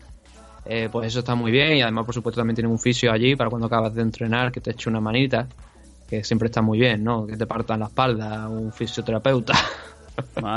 [0.64, 1.76] Eh, pues eso está muy bien.
[1.76, 4.60] Y además, por supuesto, también tienen un fisio allí para cuando acabas de entrenar, que
[4.60, 5.46] te eche una manita.
[6.08, 7.26] Que siempre está muy bien, ¿no?
[7.26, 9.54] Que te partan la espalda, un fisioterapeuta.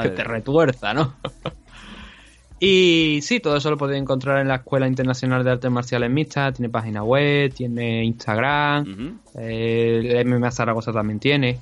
[0.02, 1.14] Que te retuerza, ¿no?
[2.66, 6.54] y sí, todo eso lo podéis encontrar en la Escuela Internacional de Artes Marciales Mixtas.
[6.54, 9.20] Tiene página web, tiene Instagram.
[9.38, 11.60] Eh, el MMA Zaragoza también tiene.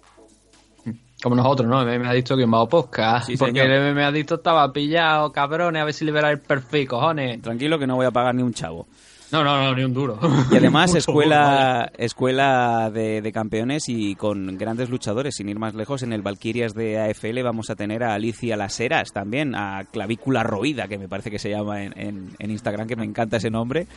[1.22, 1.82] Como nosotros, ¿no?
[1.84, 3.26] MMA Adicto que bajo podcast.
[3.26, 3.70] Sí, porque señor.
[3.74, 5.80] el MMA Adicto estaba pillado, cabrones.
[5.82, 7.40] A ver si libera el perfil, cojones.
[7.42, 8.86] Tranquilo que no voy a pagar ni un chavo.
[9.32, 10.20] No, no, no, ni un duro.
[10.52, 16.04] Y además escuela escuela de, de campeones y con grandes luchadores, sin ir más lejos,
[16.04, 20.44] en el Valkyrias de AFL vamos a tener a Alicia Las Heras también, a Clavícula
[20.44, 23.50] Roída, que me parece que se llama en, en- en Instagram, que me encanta ese
[23.50, 23.88] nombre,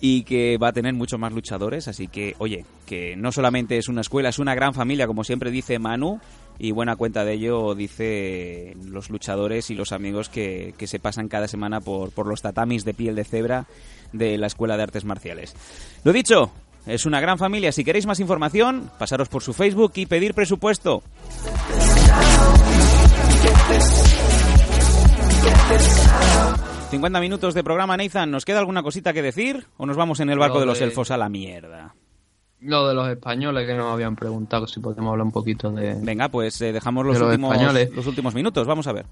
[0.00, 3.88] y que va a tener muchos más luchadores, así que, oye, que no solamente es
[3.88, 6.20] una escuela, es una gran familia, como siempre dice Manu,
[6.60, 11.28] y buena cuenta de ello dice los luchadores y los amigos que, que se pasan
[11.28, 13.66] cada semana por, por los tatamis de piel de cebra
[14.12, 15.54] de la Escuela de Artes Marciales.
[16.04, 16.52] Lo dicho,
[16.86, 17.72] es una gran familia.
[17.72, 21.02] Si queréis más información, pasaros por su Facebook y pedir presupuesto.
[26.90, 28.32] ...50 minutos de programa, Nathan.
[28.32, 29.68] ¿Nos queda alguna cosita que decir?
[29.76, 31.94] ¿O nos vamos en el barco de los elfos a la mierda?
[32.62, 35.94] Lo de los españoles que nos habían preguntado si podemos hablar un poquito de...
[36.02, 37.90] Venga, pues eh, dejamos los De los últimos, españoles.
[37.94, 38.66] los últimos minutos.
[38.66, 39.06] Vamos a ver.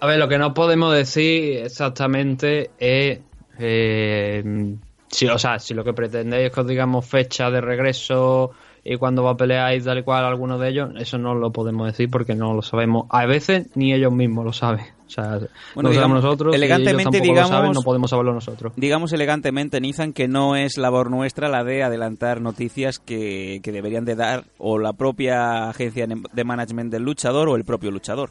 [0.00, 3.18] A ver, lo que no podemos decir exactamente es...
[3.58, 4.74] eh,
[5.10, 8.52] si, o sea, si lo que pretendéis es que os digamos fecha de regreso
[8.84, 11.50] y cuándo va a pelear y tal y cual alguno de ellos, eso no lo
[11.50, 13.06] podemos decir porque no lo sabemos.
[13.10, 14.86] A veces ni ellos mismos lo saben.
[15.08, 15.38] O sea,
[15.74, 18.72] Bueno, lo digamos, nosotros, elegantemente, y digamos- lo saben, no podemos saberlo nosotros.
[18.76, 24.04] Digamos elegantemente, Nathan, que no es labor nuestra la de adelantar noticias que, que deberían
[24.04, 28.30] de dar o la propia agencia de management del luchador o el propio luchador.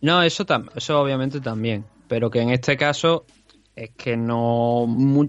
[0.00, 1.84] No, eso, tam- eso obviamente también.
[2.08, 3.24] Pero que en este caso
[3.74, 4.86] es que no.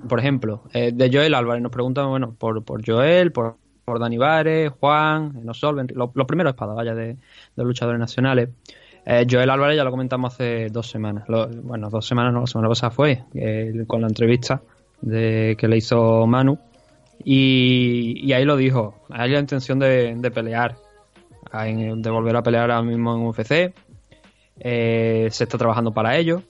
[0.07, 4.17] Por ejemplo, eh, de Joel Álvarez nos preguntan, bueno, por, por Joel, por, por Dani
[4.17, 7.17] Vares, Juan, No Solven, los lo primeros espadas, vaya, de, de
[7.55, 8.49] los luchadores nacionales.
[9.10, 11.24] Eh, Joel Álvarez ya lo comentamos hace dos semanas.
[11.64, 14.62] Bueno, dos semanas no, la semana pasada fue, eh, con la entrevista
[15.01, 16.60] que le hizo Manu.
[17.24, 20.76] Y, y ahí lo dijo, hay la intención de, pelear,
[21.53, 23.74] de volver a pelear ahora mismo en UFC.
[24.60, 26.41] Eh, se está trabajando para ello,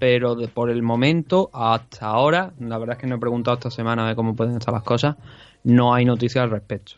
[0.00, 4.08] pero por el momento, hasta ahora, la verdad es que no he preguntado esta semana
[4.08, 5.16] de cómo pueden estar las cosas,
[5.62, 6.94] no hay noticias al respecto.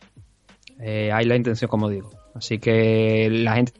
[0.79, 2.09] Eh, hay la intención, como digo.
[2.33, 3.73] Así que la gente,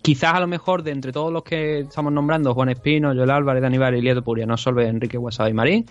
[0.00, 3.62] quizás a lo mejor de entre todos los que estamos nombrando, Juan Espino, Joel Álvarez,
[3.62, 5.86] Dani Vares, Ilieto Puria, no Solve, Enrique Huesada y Marín,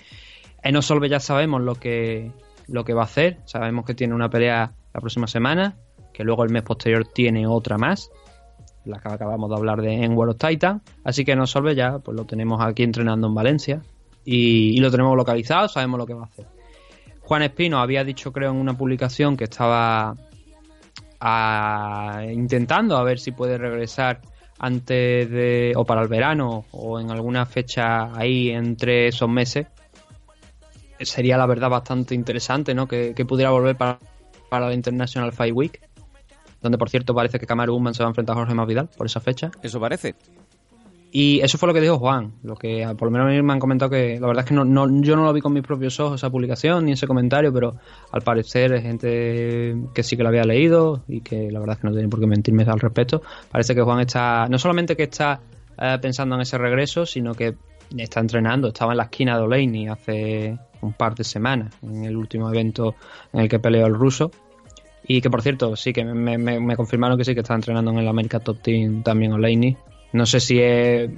[0.64, 2.32] en No Solve ya sabemos lo que,
[2.68, 5.76] lo que va a hacer, sabemos que tiene una pelea la próxima semana,
[6.14, 8.10] que luego el mes posterior tiene otra más,
[8.86, 10.82] la que acabamos de hablar de en World of Titan.
[11.04, 13.82] Así que nos Solve ya pues lo tenemos aquí entrenando en Valencia
[14.26, 16.46] y, y lo tenemos localizado, sabemos lo que va a hacer.
[17.22, 20.16] Juan Espino había dicho, creo, en una publicación que estaba
[21.22, 24.22] ah, intentando a ver si puede regresar
[24.60, 29.68] antes de o para el verano o en alguna fecha ahí entre esos meses.
[31.00, 32.88] Sería la verdad bastante interesante, ¿no?
[32.88, 33.98] Que, que pudiera volver para,
[34.50, 35.82] para la International Fight Week
[36.62, 39.08] donde por cierto parece que Kamaru Usman se va a enfrentar a Jorge Masvidal por
[39.08, 39.52] esa fecha.
[39.64, 40.16] Eso parece.
[41.14, 43.92] Y eso fue lo que dijo Juan, lo que por lo menos me han comentado
[43.92, 46.16] que la verdad es que no, no- yo no lo vi con mis propios ojos
[46.22, 47.76] esa publicación ni ese comentario, pero
[48.14, 51.82] al parecer hay gente que sí que lo había leído y que la verdad es
[51.82, 53.22] que no tiene por qué mentirme al respecto.
[53.52, 55.42] Parece que Juan está, no solamente que está
[55.78, 57.56] eh, pensando en ese regreso, sino que
[57.98, 62.16] está entrenando, estaba en la esquina de Oleini hace un par de semanas, en el
[62.16, 62.96] último evento
[63.34, 64.32] en el que peleó el ruso.
[65.04, 67.98] Y que por cierto, sí que me, me- confirmaron que sí que está entrenando en
[67.98, 69.76] el América Top Team también Oleini.
[70.14, 71.10] No sé si es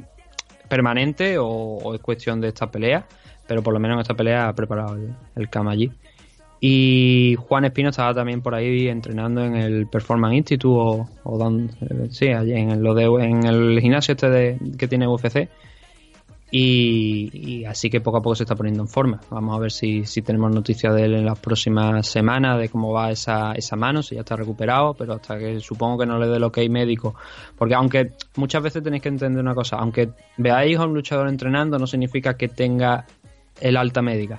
[0.67, 3.05] permanente o, es cuestión de esta pelea,
[3.47, 5.91] pero por lo menos en esta pelea ha preparado el, el allí.
[6.59, 11.37] Y Juan Espino estaba también por ahí entrenando en el Performance Institute o, o
[11.81, 12.85] eh, sí, allí en el,
[13.19, 15.49] en el gimnasio este de- que tiene UFC.
[16.55, 19.19] Y, así que poco a poco se está poniendo en forma.
[19.31, 22.91] Vamos a ver si, si tenemos noticias de él en las próximas semanas, de cómo
[22.91, 26.27] va esa, esa mano, si ya está recuperado, pero hasta que supongo que no le
[26.27, 27.15] dé el ok médico.
[27.57, 31.79] Porque aunque muchas veces tenéis que entender una cosa, aunque veáis a un luchador entrenando,
[31.79, 33.07] no significa que tenga
[33.59, 34.37] el alta médica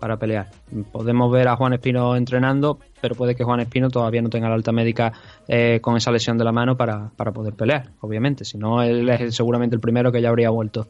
[0.00, 0.48] para pelear.
[0.92, 4.54] Podemos ver a Juan Espino entrenando, pero puede que Juan Espino todavía no tenga la
[4.54, 5.12] alta médica
[5.48, 8.44] eh, con esa lesión de la mano para, para poder pelear, obviamente.
[8.44, 10.88] Si no, él es seguramente el primero que ya habría vuelto.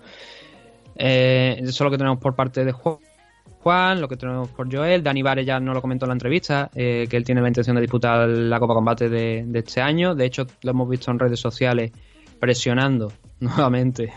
[0.98, 2.98] Eh, eso es lo que tenemos por parte de Ju-
[3.60, 5.02] Juan, lo que tenemos por Joel.
[5.02, 7.74] Dani Vare ya no lo comentó en la entrevista, eh, que él tiene la intención
[7.76, 10.14] de disputar la Copa Combate de, este año.
[10.14, 11.90] De hecho, lo hemos visto en redes sociales
[12.38, 14.12] presionando nuevamente,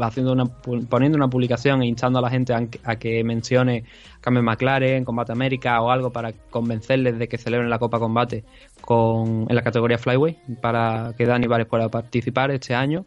[0.00, 2.52] haciendo una, poniendo una publicación e instando a la gente
[2.84, 3.84] a, que mencione
[4.20, 8.44] Carmen McLaren, Combate América o algo para convencerles de que celebren la Copa Combate
[8.80, 13.06] con, en la categoría Flyweight para que Dani Vares pueda participar este año.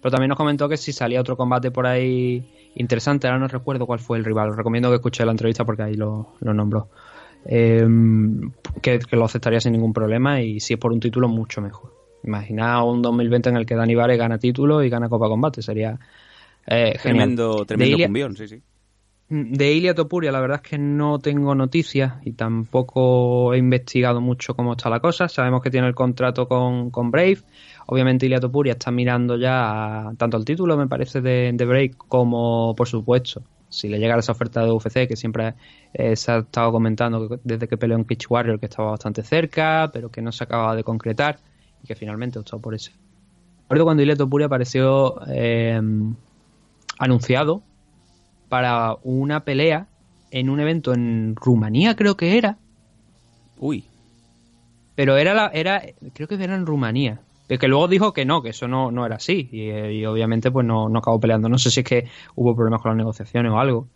[0.00, 3.86] Pero también nos comentó que si salía otro combate por ahí interesante, ahora no recuerdo
[3.86, 6.88] cuál fue el rival, os recomiendo que escuche la entrevista porque ahí lo, lo nombró.
[7.44, 7.86] Eh,
[8.82, 11.92] que, que lo aceptaría sin ningún problema y si es por un título, mucho mejor.
[12.24, 15.98] Imaginaos un 2020 en el que Dani Vares gana título y gana Copa Combate, sería
[16.66, 17.02] eh, genial.
[17.02, 18.60] Tremendo, tremendo Ilia- cumbión, sí, sí.
[19.28, 24.54] de Ilia Topuria, la verdad es que no tengo noticias y tampoco he investigado mucho
[24.54, 25.28] cómo está la cosa.
[25.28, 27.38] Sabemos que tiene el contrato con, con Brave.
[27.86, 31.92] Obviamente Ilia Topuria está mirando ya a- tanto el título, me parece, de, de Brave
[31.96, 35.54] como, por supuesto, si le llegara esa oferta de UFC, que siempre
[35.92, 39.22] eh, se ha estado comentando que desde que peleó en Pitch Warrior que estaba bastante
[39.22, 41.38] cerca, pero que no se acababa de concretar
[41.82, 42.92] y que finalmente optó por ese.
[43.62, 45.80] Recuerdo cuando Ilia Topuria apareció eh,
[46.98, 47.62] anunciado
[48.48, 49.86] para una pelea
[50.30, 52.56] en un evento en Rumanía, creo que era.
[53.58, 53.84] Uy.
[54.94, 55.82] Pero era la, era,
[56.14, 57.20] creo que era en Rumanía.
[57.48, 59.48] Es que luego dijo que no, que eso no, no era así.
[59.52, 61.48] Y, y obviamente pues no, no acabó peleando.
[61.48, 63.86] No sé si es que hubo problemas con las negociaciones o algo.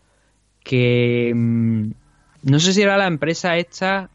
[0.63, 1.91] Que mm,
[2.45, 4.09] no sé si era la empresa esta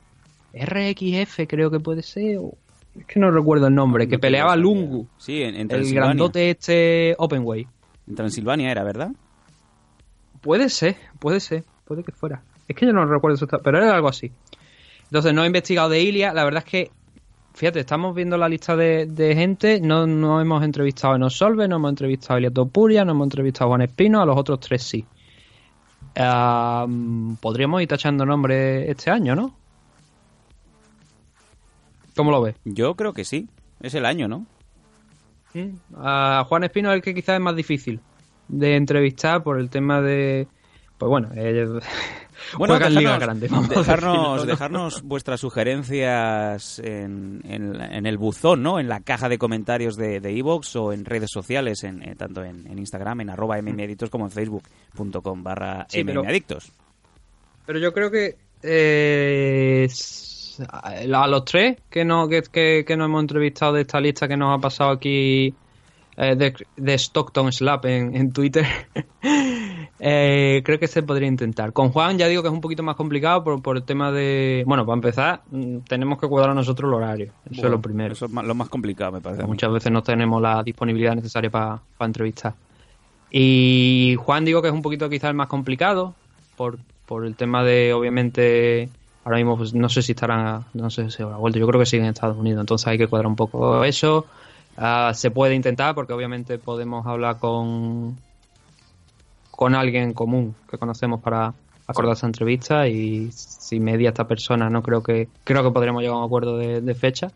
[0.54, 2.38] RXF, creo que puede ser.
[2.40, 2.54] o-
[2.98, 4.08] es que no recuerdo el nombre.
[4.08, 4.56] Que peleaba.
[4.56, 5.08] Lungu.
[5.18, 7.68] Sí, en, en El grandote este Openway.
[8.08, 9.12] En Transilvania era, ¿verdad?
[10.42, 12.42] Puede ser, puede ser, puede que fuera.
[12.68, 14.32] Es que yo no recuerdo eso, pero era algo así.
[15.06, 16.92] Entonces no he investigado de Ilia, la verdad es que,
[17.56, 21.78] fíjate, estamos viendo la lista de, de gente, no, no hemos entrevistado a Nosolve, no
[21.78, 24.84] hemos entrevistado a Ilia Topuria, no hemos entrevistado a Juan Espino, a los otros tres
[24.84, 25.06] sí.
[27.41, 29.53] Podríamos ir tachando nombres este año, ¿no?
[32.16, 32.56] ¿Cómo lo ves?
[32.64, 33.49] Yo creo que sí.
[33.82, 34.45] Es el año, ¿no?
[35.95, 37.99] A Juan Espino es el que quizás es más difícil
[38.47, 40.47] de entrevistar por el tema de...
[40.98, 41.68] Pues bueno, eh,
[42.54, 43.48] juega en Liga Grande.
[43.50, 44.46] vamos dejarnos, ¿no?
[44.46, 48.80] dejarnos vuestras sugerencias en, en- en el buzón, ¿no?
[48.80, 52.43] En la caja de comentarios de de iVoox o en redes sociales, en, eh, tanto
[52.43, 56.72] en, en Instagram, en arroba mmadictos, como en facebook.com barra Sí, pero- mmadictos.
[57.66, 59.88] Pero yo creo que eh,
[60.70, 64.38] a los tres que no que, que, que nos hemos entrevistado de esta lista que
[64.38, 65.54] nos ha pasado aquí
[66.18, 68.66] eh, de, de Stockton Slap en, en Twitter,
[69.99, 71.74] eh, creo que se podría intentar.
[71.74, 74.63] Con Juan ya digo que es un poquito más complicado por, por el tema de...
[74.66, 77.34] Bueno, para empezar, mm, tenemos que cuadrar nosotros el horario.
[77.51, 78.13] Eso es lo primero.
[78.13, 79.43] Eso es lo más complicado, me parece.
[79.43, 82.53] Muchas veces no tenemos la disponibilidad necesaria para entrevistar.
[83.30, 86.16] Y Juan digo que es un poquito quizás el más complicado
[86.55, 88.89] por, por el tema de, obviamente,
[89.26, 91.86] ahora mismo pues, no sé si estarán, no sé si habrá vuelto, yo creo que
[91.86, 94.26] siguen en Estados Unidos, entonces hay que cuadrar un poco eso.
[94.78, 98.18] Ah, se puede intentar porque obviamente podemos hablar con,
[99.52, 101.54] con alguien en común que conocemos para
[101.88, 106.16] acordar esa entrevista y si media esta persona no creo que creo que podremos llegar
[106.16, 107.32] a un acuerdo de, de fecha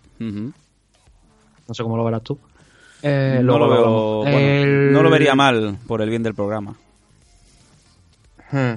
[1.68, 2.38] no sé cómo lo verás tú
[3.04, 4.32] Eh, no, lo veo, hablamos.
[4.34, 6.76] bueno, El- no lo vería mal por el bien del programa.
[8.52, 8.74] Hmm.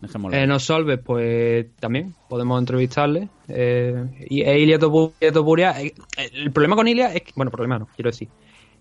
[0.00, 0.36] Dejémoslo.
[0.36, 3.28] Eh, no Solves, pues también podemos entrevistarle.
[3.48, 5.94] Eh, y e Ilia Topu- Ilia Topuria, eh,
[6.34, 8.28] el problema con Ilia es que, bueno, problema no, quiero decir,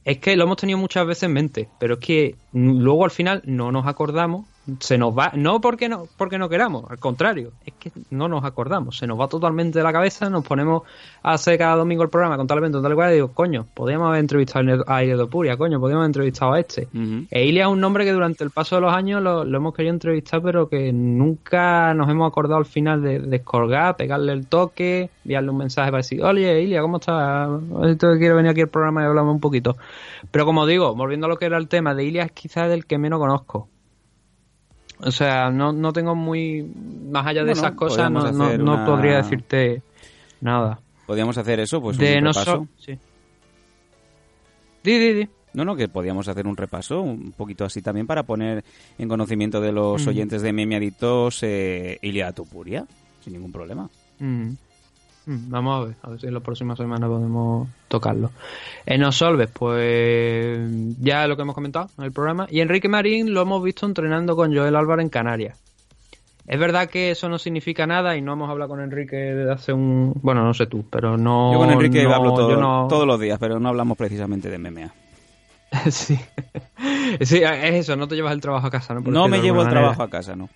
[0.05, 3.41] es que lo hemos tenido muchas veces en mente, pero es que luego al final
[3.45, 4.45] no nos acordamos,
[4.79, 8.43] se nos va, no porque no, porque no queramos, al contrario, es que no nos
[8.43, 10.83] acordamos, se nos va totalmente de la cabeza, nos ponemos
[11.23, 14.09] a hacer cada domingo el programa con tal evento, tal cual, y digo, coño, podríamos
[14.09, 16.87] haber entrevistado a Topuria, coño, podríamos haber entrevistado a este.
[17.31, 19.73] E Ilia es un nombre que durante el paso de los años lo, lo hemos
[19.73, 25.09] querido entrevistar, pero que nunca nos hemos acordado al final de descolgar, pegarle el toque,
[25.23, 27.49] enviarle un mensaje para decir, oye, Ilia, ¿cómo estás?
[27.99, 29.77] Quiero venir aquí al programa y hablamos un poquito.
[30.31, 32.85] Pero como digo, volviendo a lo que era el tema, de Ilia es quizás el
[32.85, 33.69] que menos conozco.
[34.99, 36.63] O sea, no, no tengo muy...
[37.11, 39.81] Más allá de Bueno, esas cosas, no, no, no una- podría decirte
[40.41, 40.79] nada.
[41.05, 42.51] Podríamos hacer eso, pues de un no repaso.
[42.57, 42.97] so- sí.
[44.83, 45.29] Di, di, di.
[45.53, 48.63] No, no, que podíamos hacer un repaso, un poquito así también para poner
[48.97, 50.09] en conocimiento de los Mm.
[50.09, 52.85] oyentes de Meme Adictos eh, Ilia Tupuria,
[53.23, 53.89] sin ningún problema.
[54.19, 54.51] Mm.
[55.27, 58.31] Mm, Vamos a ver, a ver si en las próximas semanas podemos tocarlo.
[58.85, 60.59] En Osolves, pues
[60.99, 62.47] ya lo que hemos comentado en el programa.
[62.49, 65.59] Y Enrique Marín lo hemos visto entrenando con Joel Álvarez en Canarias.
[66.47, 69.73] Es verdad que eso no significa nada y no hemos hablado con Enrique desde hace
[69.73, 70.13] un...
[70.21, 71.51] Bueno, no sé tú, pero no...
[71.51, 74.57] yo con Enrique no- hablo todo- no- todos los días, pero no hablamos precisamente de
[74.57, 74.93] MMA.
[75.91, 76.17] sí.
[77.19, 79.01] sí, es eso, no te llevas el trabajo a casa, ¿no?
[79.01, 79.81] No me llevo el manera.
[79.81, 80.47] trabajo a casa, no.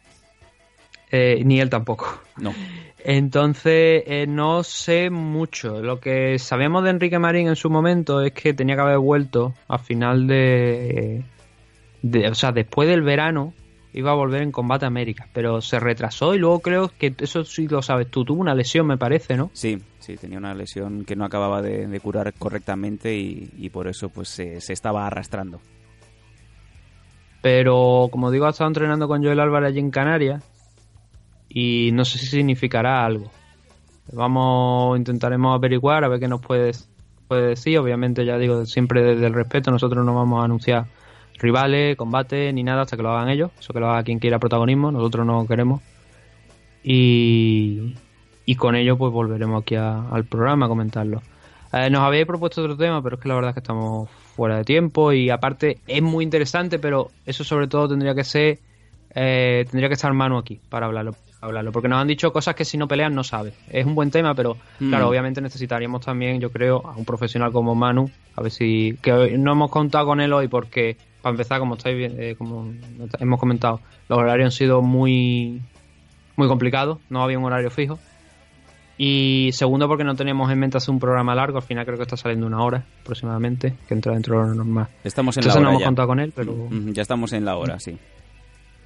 [1.11, 2.07] Eh, ni él tampoco.
[2.37, 2.53] No.
[3.03, 5.81] Entonces, eh, no sé mucho.
[5.81, 9.53] Lo que sabíamos de Enrique Marín en su momento es que tenía que haber vuelto
[9.67, 11.23] a final de,
[12.01, 13.53] de- O sea, después del verano
[13.93, 17.67] iba a volver en Combate América, pero se retrasó y luego creo que eso sí
[17.67, 18.23] lo sabes tú.
[18.23, 19.49] Tuvo una lesión, me parece, ¿no?
[19.53, 23.87] Sí, sí, tenía una lesión que no acababa de, de curar correctamente y, y por
[23.87, 25.59] eso pues se, se estaba arrastrando.
[27.41, 30.43] Pero como digo, ha estado entrenando con Joel Álvarez allí en Canarias
[31.53, 33.29] y no sé si significará algo.
[34.13, 36.71] Vamos, intentaremos averiguar a ver qué nos puede,
[37.27, 37.77] puede decir.
[37.77, 40.85] Obviamente, ya digo, siempre desde el respeto, nosotros no vamos a anunciar
[41.39, 43.51] rivales, combate ni nada hasta que lo hagan ellos.
[43.59, 45.81] Eso que lo haga quien quiera protagonismo, nosotros no queremos.
[46.83, 47.95] Y,
[48.45, 51.21] y con ello, pues volveremos aquí al programa a comentarlo.
[51.73, 54.57] Eh, nos habéis propuesto otro tema, pero es que la verdad es que estamos fuera
[54.57, 58.59] de tiempo y aparte es muy interesante, pero eso sobre todo tendría que ser,
[59.15, 62.63] eh, tendría que estar Manu aquí para hablarlo, hablarlo, porque nos han dicho cosas que
[62.65, 63.53] si no pelean no sabe.
[63.69, 64.89] Es un buen tema, pero Mm.
[64.89, 69.11] claro, obviamente necesitaríamos también, yo creo, a un profesional como Manu, a ver si, que
[69.11, 72.71] hoy no hemos contado con él hoy porque, para empezar, como estáis bien- eh, como
[73.19, 75.61] hemos comentado, los horarios han sido muy,
[76.37, 77.99] muy complicados, no había un horario fijo.
[78.97, 81.57] Y segundo, porque no teníamos en mente hacer un programa largo.
[81.57, 84.87] Al final creo que está saliendo una hora aproximadamente, que entra dentro de lo normal.
[85.03, 85.85] Estamos en Entonces la no hora hemos ya.
[85.87, 87.97] contado con él, pero Mm, Ya estamos en la hora, sí.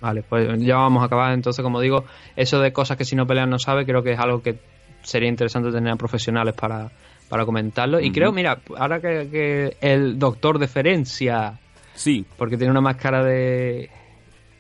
[0.06, 1.34] Vale, pues ya vamos a acabar.
[1.34, 4.20] Entonces, como digo, eso de cosas que si no pelean no sabe, creo que es
[4.20, 4.58] algo que
[5.02, 6.90] sería interesante tener a profesionales para,
[7.28, 8.00] para comentarlo.
[8.00, 11.60] Y creo, mira, ahora que, que el doctor deferencia,
[11.96, 13.90] Sí, porque tiene una máscara de...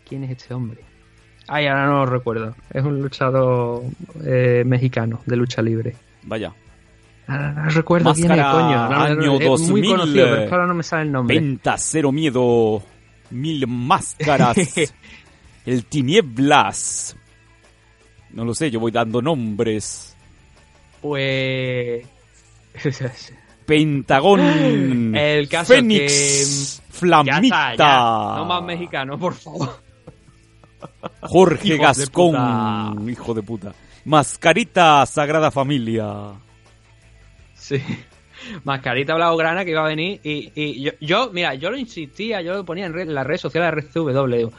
[0.07, 0.79] ¿Quién es este hombre?
[1.47, 2.55] Ay, ahora no lo recuerdo.
[2.71, 3.83] Es un luchador
[4.25, 5.95] eh, mexicano de lucha libre.
[6.23, 6.53] vaya.
[7.27, 8.75] Ahora no recuerdo quién es, Máscara coño.
[8.75, 11.11] No, no, no, año muy 2000, conocido, pero es que ahora no me sale el
[11.11, 11.39] nombre.
[11.39, 12.83] Venta, cero miedo,
[13.31, 14.57] mil máscaras,
[15.65, 17.15] el tinieblas.
[18.31, 20.15] No lo sé, yo voy dando nombres.
[21.01, 22.05] Pues...
[23.65, 24.41] Pentagón,
[25.15, 28.35] El caso Fénix, que- Flamita, Ya está, ya.
[28.37, 29.79] No más mexicano, por favor.
[31.21, 33.73] Jorge Hijos de Gascón, hijo de puta.
[34.05, 36.33] Mascarita, Sagrada Familia.
[37.55, 37.81] Sí.
[38.63, 42.53] Mascarita Blaugrana que iba a venir y, y yo, yo, mira, yo lo insistía, yo
[42.53, 44.53] lo ponía en, red- en las redes sociales de RCW, digo,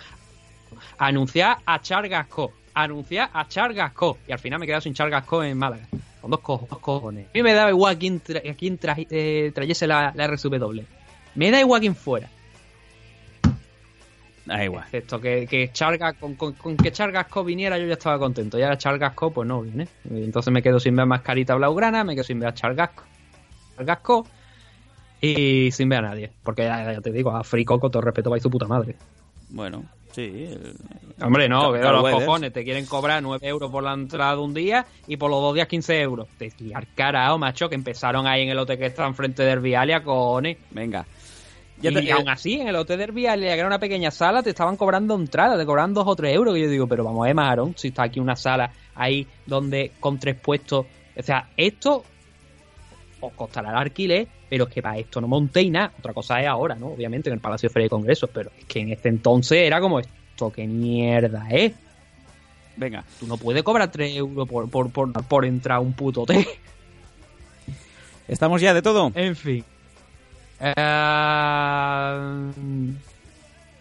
[0.99, 5.57] anunciar a Chargasco, anunciar a Chargasco, y al final me he quedado sin Chargasco en
[5.59, 5.87] Málaga,
[6.21, 7.27] con dos, co- dos cojones.
[7.27, 10.83] A mí me da igual quién, tra- quién tra- eh, trayese la, la RCW,
[11.35, 12.29] me da igual quién fuera,
[14.45, 14.85] Da igual.
[14.85, 18.63] excepto que, que Charga, con, con- con que Chargasco viniera yo ya estaba contento, y
[18.63, 22.23] ahora Chargasco pues no viene, entonces me quedo sin ver a Mascarita Blaugrana, me quedo
[22.25, 23.03] sin ver a Chargasco,
[23.77, 24.25] Chargasco
[25.21, 28.31] y sin ver a nadie, porque ya, ya te digo, a Frico con todo respeto
[28.31, 28.95] va su puta madre.
[29.49, 29.83] Bueno,
[30.17, 30.49] sí.
[30.51, 30.75] el-
[31.23, 34.53] Hombre, no, veo los cojones, te quieren cobrar 9 euros por la entrada de un
[34.53, 36.29] día y por los dos días 15 euros.
[36.37, 40.03] Te tirar carao, macho, que empezaron ahí en el hotel que está enfrente de Herbialia,
[40.03, 40.59] cojones.
[40.73, 41.07] Venga.
[41.83, 44.51] y te- aún así, en el hotel de Herbialia, que era una pequeña sala, te
[44.51, 46.55] estaban cobrando entrada, te cobraban 2 o 3 euros.
[46.55, 49.93] Que yo digo, pero vamos a ver, Marón, si está aquí una sala ahí donde
[50.01, 50.87] con tres puestos.
[51.19, 52.03] O sea, esto
[53.21, 55.93] os costará el alquiler, pero es que para esto no montéis nada.
[55.99, 56.89] Otra cosa es ahora, ¿no?
[56.89, 59.81] Obviamente en el Palacio de Feria y Congresos, pero es que en este entonces era
[59.81, 61.73] como esto, qué mierda, ¿eh?
[62.77, 63.05] Venga.
[63.19, 66.45] Tú no puedes cobrar 3 euros por, por, por, por entrar a un puto hotel.
[68.29, 69.11] ¿Estamos ya de todo?
[69.15, 69.65] En fin.
[70.61, 70.75] Eh,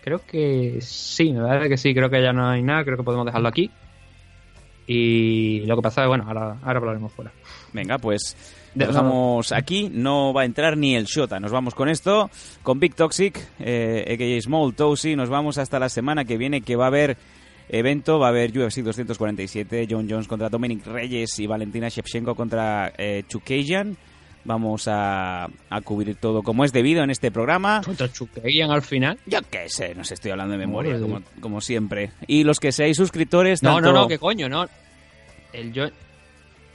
[0.04, 3.04] creo que sí, me parece que sí, creo que ya no hay nada, creo que
[3.04, 3.70] podemos dejarlo aquí.
[4.88, 7.32] Y lo que pasa es, bueno, ahora, ahora hablaremos fuera.
[7.74, 9.90] Venga, pues De- dejamos aquí.
[9.92, 11.40] No va a entrar ni el Shota.
[11.40, 12.30] Nos vamos con esto,
[12.64, 14.42] con Big Toxic, eh, a.k.a.
[14.42, 15.16] Small Toasty.
[15.16, 17.18] Nos vamos hasta la semana que viene, que va a haber
[17.70, 18.20] evento.
[18.20, 23.24] Va a haber UFC 247, John Jones contra Dominic Reyes y Valentina Shevchenko contra eh,
[23.28, 23.98] Chukagian.
[24.48, 27.82] Vamos a, a cubrir todo como es debido en este programa.
[27.84, 29.18] ¿Cuántos chuqueían al final?
[29.26, 31.00] Yo qué sé, no sé, estoy hablando de memoria,
[31.42, 32.12] como, siempre.
[32.28, 34.68] Y los que seáis suscriptores, No, tanto- no, no, que coño, no.
[35.52, 35.92] El John.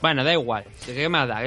[0.01, 0.63] Bueno, da igual.
[0.85, 1.41] ¿Qué más da?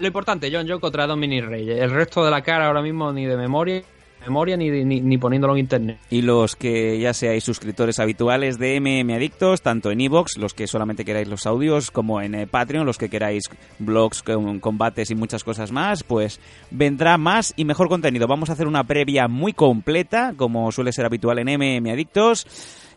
[0.00, 1.80] Lo importante, John John contra Dominic Reyes.
[1.80, 3.82] El resto de la cara ahora mismo ni de memoria,
[4.26, 5.98] memoria ni, ni, ni poniéndolo en internet.
[6.10, 10.66] Y los que ya seáis suscriptores habituales de MM Adictos, tanto en iVoox, los que
[10.66, 13.44] solamente queráis los audios, como en eh, Patreon, los que queráis
[13.78, 16.40] blogs con combates y muchas cosas más, pues
[16.70, 18.26] vendrá más y mejor contenido.
[18.26, 22.46] Vamos a hacer una previa muy completa, como suele ser habitual en MM Adictos,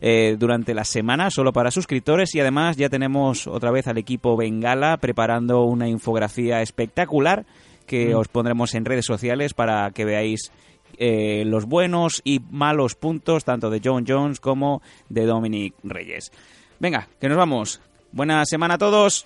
[0.01, 2.33] eh, durante la semana, solo para suscriptores.
[2.35, 7.45] Y además ya tenemos otra vez al equipo Bengala preparando una infografía espectacular
[7.85, 8.17] que Mm.
[8.17, 10.51] os pondremos en redes sociales para que veáis
[10.97, 16.31] eh, los buenos y malos puntos tanto de John Jones como de Dominic Reyes.
[16.79, 17.81] Venga, que nos vamos.
[18.11, 19.25] Buena semana a todos.